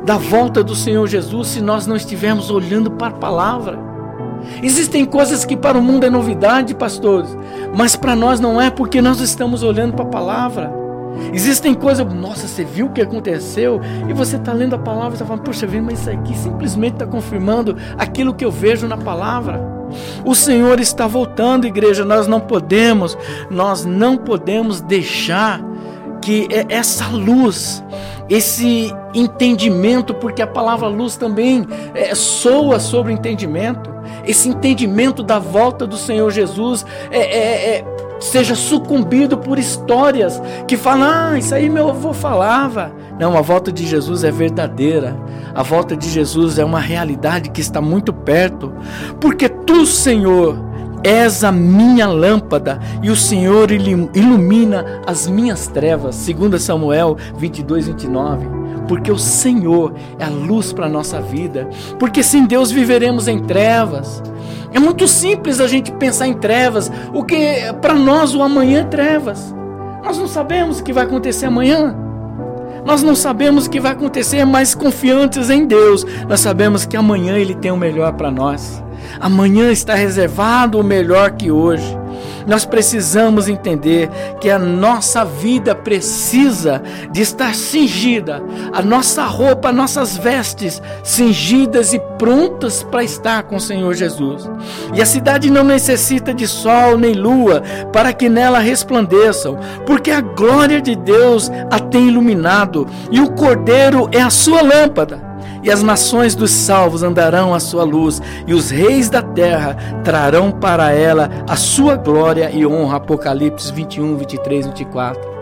da 0.04 0.18
volta 0.18 0.62
do 0.62 0.74
Senhor 0.74 1.06
Jesus 1.06 1.48
se 1.48 1.62
nós 1.62 1.86
não 1.86 1.96
estivermos 1.96 2.50
olhando 2.50 2.90
para 2.90 3.08
a 3.08 3.18
palavra. 3.18 3.78
Existem 4.62 5.06
coisas 5.06 5.44
que 5.44 5.56
para 5.56 5.78
o 5.78 5.82
mundo 5.82 6.04
é 6.04 6.10
novidade, 6.10 6.74
pastores, 6.74 7.34
mas 7.74 7.96
para 7.96 8.14
nós 8.14 8.40
não 8.40 8.60
é 8.60 8.70
porque 8.70 9.00
nós 9.00 9.20
estamos 9.20 9.62
olhando 9.62 9.94
para 9.94 10.04
a 10.04 10.08
palavra. 10.08 10.77
Existem 11.32 11.74
coisas, 11.74 12.06
nossa, 12.12 12.46
você 12.46 12.64
viu 12.64 12.86
o 12.86 12.90
que 12.90 13.00
aconteceu? 13.00 13.80
E 14.08 14.12
você 14.12 14.36
está 14.36 14.52
lendo 14.52 14.74
a 14.74 14.78
palavra 14.78 15.10
e 15.10 15.14
está 15.14 15.26
falando, 15.26 15.42
poxa 15.42 15.66
vida, 15.66 15.82
mas 15.82 16.00
isso 16.00 16.10
aqui 16.10 16.36
simplesmente 16.36 16.94
está 16.94 17.06
confirmando 17.06 17.76
aquilo 17.96 18.34
que 18.34 18.44
eu 18.44 18.50
vejo 18.50 18.86
na 18.86 18.96
palavra. 18.96 19.78
O 20.24 20.34
Senhor 20.34 20.80
está 20.80 21.06
voltando, 21.06 21.66
igreja, 21.66 22.04
nós 22.04 22.26
não 22.26 22.40
podemos, 22.40 23.16
nós 23.50 23.84
não 23.84 24.16
podemos 24.16 24.80
deixar 24.80 25.60
que 26.20 26.48
essa 26.68 27.06
luz, 27.08 27.82
esse 28.28 28.92
entendimento, 29.14 30.12
porque 30.14 30.42
a 30.42 30.46
palavra 30.46 30.88
luz 30.88 31.16
também 31.16 31.66
é, 31.94 32.14
soa 32.14 32.78
sobre 32.78 33.12
o 33.12 33.14
entendimento, 33.14 33.90
esse 34.26 34.48
entendimento 34.48 35.22
da 35.22 35.38
volta 35.38 35.86
do 35.86 35.96
Senhor 35.96 36.30
Jesus 36.30 36.84
é, 37.10 37.18
é, 37.18 37.76
é 37.78 37.97
seja 38.18 38.54
sucumbido 38.54 39.38
por 39.38 39.58
histórias 39.58 40.40
que 40.66 40.76
falam, 40.76 41.08
ah, 41.10 41.38
isso 41.38 41.54
aí 41.54 41.68
meu 41.68 41.88
avô 41.88 42.12
falava. 42.12 42.92
Não, 43.18 43.36
a 43.36 43.40
volta 43.40 43.72
de 43.72 43.86
Jesus 43.86 44.24
é 44.24 44.30
verdadeira. 44.30 45.16
A 45.54 45.62
volta 45.62 45.96
de 45.96 46.08
Jesus 46.08 46.58
é 46.58 46.64
uma 46.64 46.80
realidade 46.80 47.50
que 47.50 47.60
está 47.60 47.80
muito 47.80 48.12
perto. 48.12 48.72
Porque 49.20 49.48
tu, 49.48 49.84
Senhor, 49.86 50.56
és 51.02 51.44
a 51.44 51.52
minha 51.52 52.06
lâmpada 52.06 52.78
e 53.02 53.10
o 53.10 53.16
Senhor 53.16 53.70
ilumina 53.70 55.02
as 55.06 55.26
minhas 55.26 55.66
trevas. 55.66 56.26
2 56.26 56.62
Samuel 56.62 57.16
22, 57.36 57.88
29 57.88 58.58
porque 58.88 59.12
o 59.12 59.18
Senhor 59.18 59.94
é 60.18 60.24
a 60.24 60.30
luz 60.30 60.72
para 60.72 60.86
a 60.86 60.88
nossa 60.88 61.20
vida, 61.20 61.68
porque 61.98 62.22
sem 62.22 62.46
Deus 62.46 62.70
viveremos 62.70 63.28
em 63.28 63.38
trevas. 63.38 64.22
É 64.72 64.78
muito 64.78 65.08
simples 65.08 65.60
a 65.60 65.66
gente 65.66 65.90
pensar 65.92 66.28
em 66.28 66.34
trevas, 66.34 66.90
o 67.12 67.24
que 67.24 67.36
para 67.80 67.94
nós 67.94 68.34
o 68.34 68.42
amanhã 68.42 68.80
é 68.80 68.84
trevas. 68.84 69.54
Nós 70.04 70.18
não 70.18 70.28
sabemos 70.28 70.80
o 70.80 70.84
que 70.84 70.92
vai 70.92 71.04
acontecer 71.04 71.46
amanhã. 71.46 71.96
Nós 72.84 73.02
não 73.02 73.14
sabemos 73.14 73.66
o 73.66 73.70
que 73.70 73.80
vai 73.80 73.92
acontecer, 73.92 74.44
mas 74.44 74.74
confiantes 74.74 75.50
em 75.50 75.66
Deus, 75.66 76.06
nós 76.28 76.40
sabemos 76.40 76.86
que 76.86 76.96
amanhã 76.96 77.36
Ele 77.36 77.54
tem 77.54 77.70
o 77.70 77.76
melhor 77.76 78.12
para 78.14 78.30
nós. 78.30 78.82
Amanhã 79.20 79.70
está 79.70 79.94
reservado 79.94 80.78
o 80.78 80.84
melhor 80.84 81.32
que 81.32 81.50
hoje. 81.50 81.98
Nós 82.48 82.64
precisamos 82.64 83.46
entender 83.46 84.08
que 84.40 84.48
a 84.48 84.58
nossa 84.58 85.22
vida 85.22 85.74
precisa 85.74 86.82
de 87.12 87.20
estar 87.20 87.54
cingida, 87.54 88.42
a 88.72 88.80
nossa 88.80 89.24
roupa, 89.24 89.70
nossas 89.70 90.16
vestes 90.16 90.82
cingidas 91.04 91.92
e 91.92 92.00
prontas 92.16 92.82
para 92.82 93.04
estar 93.04 93.42
com 93.42 93.56
o 93.56 93.60
Senhor 93.60 93.92
Jesus. 93.92 94.50
E 94.94 95.02
a 95.02 95.06
cidade 95.06 95.50
não 95.50 95.62
necessita 95.62 96.32
de 96.32 96.48
sol 96.48 96.96
nem 96.96 97.12
lua 97.12 97.62
para 97.92 98.14
que 98.14 98.30
nela 98.30 98.60
resplandeçam, 98.60 99.58
porque 99.84 100.10
a 100.10 100.22
glória 100.22 100.80
de 100.80 100.96
Deus 100.96 101.50
a 101.70 101.78
tem 101.78 102.08
iluminado 102.08 102.86
e 103.10 103.20
o 103.20 103.30
Cordeiro 103.32 104.08
é 104.10 104.22
a 104.22 104.30
sua 104.30 104.62
lâmpada 104.62 105.27
e 105.62 105.70
as 105.70 105.82
nações 105.82 106.34
dos 106.34 106.50
salvos 106.50 107.02
andarão 107.02 107.54
à 107.54 107.60
sua 107.60 107.84
luz, 107.84 108.20
e 108.46 108.54
os 108.54 108.70
reis 108.70 109.08
da 109.08 109.22
terra 109.22 109.76
trarão 110.04 110.50
para 110.50 110.92
ela 110.92 111.30
a 111.48 111.56
sua 111.56 111.96
glória 111.96 112.50
e 112.50 112.66
honra. 112.66 112.96
Apocalipse 112.98 113.72
21, 113.72 114.16
23, 114.16 114.66
24. 114.66 115.37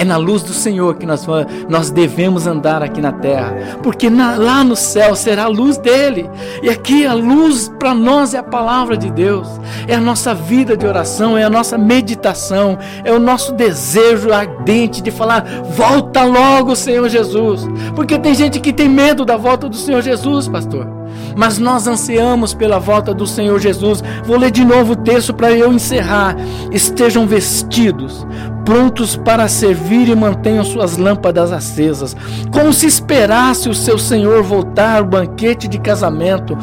É 0.00 0.04
na 0.04 0.16
luz 0.16 0.42
do 0.42 0.54
Senhor 0.54 0.94
que 0.94 1.04
nós, 1.04 1.26
nós 1.68 1.90
devemos 1.90 2.46
andar 2.46 2.82
aqui 2.82 3.02
na 3.02 3.12
terra, 3.12 3.54
porque 3.82 4.08
na, 4.08 4.34
lá 4.36 4.64
no 4.64 4.74
céu 4.74 5.14
será 5.14 5.44
a 5.44 5.48
luz 5.48 5.76
dele. 5.76 6.26
E 6.62 6.70
aqui 6.70 7.04
a 7.04 7.12
luz 7.12 7.70
para 7.78 7.92
nós 7.92 8.32
é 8.32 8.38
a 8.38 8.42
palavra 8.42 8.96
de 8.96 9.10
Deus, 9.10 9.46
é 9.86 9.94
a 9.94 10.00
nossa 10.00 10.34
vida 10.34 10.74
de 10.74 10.86
oração, 10.86 11.36
é 11.36 11.44
a 11.44 11.50
nossa 11.50 11.76
meditação, 11.76 12.78
é 13.04 13.12
o 13.12 13.18
nosso 13.18 13.52
desejo 13.52 14.32
ardente 14.32 15.02
de 15.02 15.10
falar: 15.10 15.44
volta 15.76 16.24
logo, 16.24 16.74
Senhor 16.74 17.06
Jesus. 17.10 17.68
Porque 17.94 18.18
tem 18.18 18.34
gente 18.34 18.58
que 18.58 18.72
tem 18.72 18.88
medo 18.88 19.26
da 19.26 19.36
volta 19.36 19.68
do 19.68 19.76
Senhor 19.76 20.00
Jesus, 20.00 20.48
pastor 20.48 21.00
mas 21.36 21.58
nós 21.58 21.86
ansiamos 21.86 22.54
pela 22.54 22.78
volta 22.78 23.14
do 23.14 23.26
Senhor 23.26 23.58
Jesus. 23.58 24.02
Vou 24.24 24.36
ler 24.36 24.50
de 24.50 24.64
novo 24.64 24.92
o 24.92 24.96
texto 24.96 25.32
para 25.32 25.50
eu 25.52 25.72
encerrar. 25.72 26.36
Estejam 26.70 27.26
vestidos, 27.26 28.26
prontos 28.64 29.16
para 29.16 29.48
servir 29.48 30.08
e 30.08 30.14
mantenham 30.14 30.64
suas 30.64 30.96
lâmpadas 30.96 31.52
acesas, 31.52 32.16
como 32.50 32.72
se 32.72 32.86
esperasse 32.86 33.68
o 33.68 33.74
seu 33.74 33.98
Senhor 33.98 34.42
voltar 34.42 34.98
ao 34.98 35.04
banquete 35.04 35.68
de 35.68 35.78
casamento. 35.78 36.56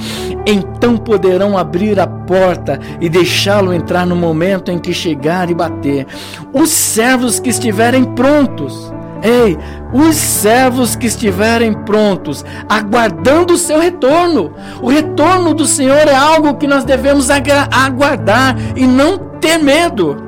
Então 0.46 0.98
poderão 0.98 1.58
abrir 1.58 2.00
a 2.00 2.08
porta 2.08 2.80
e 3.02 3.10
deixá-lo 3.10 3.74
entrar 3.74 4.06
no 4.06 4.16
momento 4.16 4.72
em 4.72 4.80
que 4.80 4.94
chegar 4.94 5.50
e 5.50 5.54
bater. 5.54 6.08
Os 6.54 6.70
servos 6.70 7.40
que 7.40 7.50
estiverem 7.50 8.04
prontos 8.04 8.92
Ei, 9.24 9.58
os 9.94 10.16
servos 10.16 10.96
que 10.96 11.08
estiverem 11.08 11.74
prontos, 11.74 12.46
aguardando 12.70 13.54
o 13.54 13.58
seu 13.58 13.80
retorno. 13.80 14.54
O 14.82 14.90
retorno 14.90 15.54
do 15.54 15.66
Senhor 15.66 16.08
é 16.08 16.16
algo 16.16 16.56
que 16.56 16.68
nós 16.68 16.84
devemos 16.84 17.30
aguardar 17.30 18.56
e 18.76 18.86
não 18.86 19.18
ter 19.18 19.58
medo. 19.58 20.27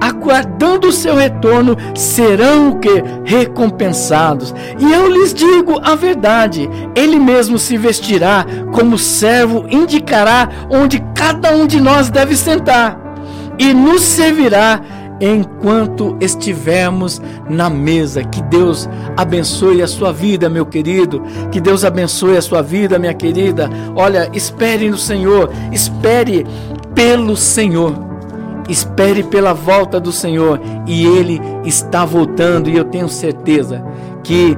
Aguardando 0.00 0.88
o 0.88 0.92
seu 0.92 1.14
retorno, 1.14 1.76
serão 1.94 2.70
o 2.70 2.78
que? 2.78 3.02
Recompensados. 3.24 4.54
E 4.78 4.92
eu 4.92 5.08
lhes 5.08 5.32
digo 5.32 5.80
a 5.82 5.94
verdade: 5.94 6.68
Ele 6.94 7.18
mesmo 7.18 7.58
se 7.58 7.76
vestirá 7.76 8.46
como 8.72 8.98
servo, 8.98 9.66
indicará 9.70 10.48
onde 10.70 11.02
cada 11.14 11.54
um 11.54 11.66
de 11.66 11.80
nós 11.80 12.10
deve 12.10 12.36
sentar, 12.36 12.98
e 13.58 13.72
nos 13.72 14.02
servirá 14.02 14.80
enquanto 15.20 16.16
estivermos 16.20 17.20
na 17.48 17.70
mesa. 17.70 18.22
Que 18.24 18.42
Deus 18.42 18.88
abençoe 19.16 19.82
a 19.82 19.86
sua 19.86 20.12
vida, 20.12 20.48
meu 20.48 20.66
querido. 20.66 21.22
Que 21.50 21.60
Deus 21.60 21.84
abençoe 21.84 22.36
a 22.36 22.42
sua 22.42 22.62
vida, 22.62 22.98
minha 22.98 23.14
querida. 23.14 23.70
Olha, 23.94 24.28
espere 24.32 24.90
no 24.90 24.98
Senhor, 24.98 25.50
espere 25.72 26.46
pelo 26.94 27.36
Senhor. 27.36 28.13
Espere 28.68 29.22
pela 29.22 29.52
volta 29.52 30.00
do 30.00 30.12
Senhor 30.12 30.60
e 30.86 31.04
Ele 31.04 31.40
está 31.64 32.04
voltando, 32.04 32.70
e 32.70 32.76
eu 32.76 32.84
tenho 32.84 33.08
certeza 33.08 33.84
que 34.22 34.56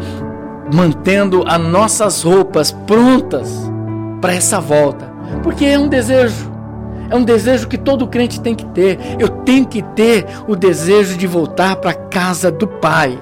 mantendo 0.72 1.44
as 1.46 1.60
nossas 1.60 2.22
roupas 2.22 2.72
prontas 2.72 3.70
para 4.20 4.34
essa 4.34 4.60
volta, 4.60 5.12
porque 5.42 5.64
é 5.64 5.78
um 5.78 5.88
desejo 5.88 6.56
é 7.08 7.14
um 7.14 7.22
desejo 7.22 7.68
que 7.68 7.78
todo 7.78 8.08
crente 8.08 8.40
tem 8.40 8.54
que 8.54 8.66
ter. 8.66 8.98
Eu 9.18 9.28
tenho 9.28 9.66
que 9.66 9.82
ter 9.82 10.26
o 10.48 10.56
desejo 10.56 11.16
de 11.16 11.26
voltar 11.26 11.76
para 11.76 11.90
a 11.90 11.94
casa 11.94 12.50
do 12.50 12.66
Pai. 12.66 13.18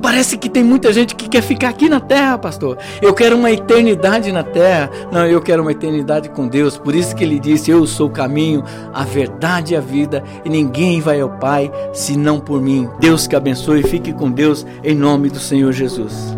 Parece 0.00 0.36
que 0.36 0.48
tem 0.48 0.62
muita 0.62 0.92
gente 0.92 1.14
que 1.14 1.28
quer 1.28 1.42
ficar 1.42 1.68
aqui 1.68 1.88
na 1.88 2.00
terra, 2.00 2.38
pastor. 2.38 2.78
Eu 3.02 3.12
quero 3.12 3.36
uma 3.36 3.50
eternidade 3.50 4.30
na 4.32 4.42
terra. 4.42 4.90
Não, 5.10 5.26
eu 5.26 5.40
quero 5.40 5.62
uma 5.62 5.72
eternidade 5.72 6.28
com 6.30 6.46
Deus. 6.46 6.76
Por 6.76 6.94
isso 6.94 7.14
que 7.14 7.24
ele 7.24 7.38
disse: 7.38 7.70
Eu 7.70 7.86
sou 7.86 8.08
o 8.08 8.12
caminho, 8.12 8.64
a 8.92 9.04
verdade 9.04 9.74
e 9.74 9.76
a 9.76 9.80
vida, 9.80 10.22
e 10.44 10.48
ninguém 10.48 11.00
vai 11.00 11.20
ao 11.20 11.30
Pai 11.30 11.70
senão 11.92 12.40
por 12.40 12.60
mim. 12.60 12.88
Deus 12.98 13.26
que 13.26 13.36
abençoe. 13.36 13.82
Fique 13.82 14.12
com 14.12 14.30
Deus 14.30 14.66
em 14.82 14.94
nome 14.94 15.28
do 15.30 15.38
Senhor 15.38 15.72
Jesus. 15.72 16.36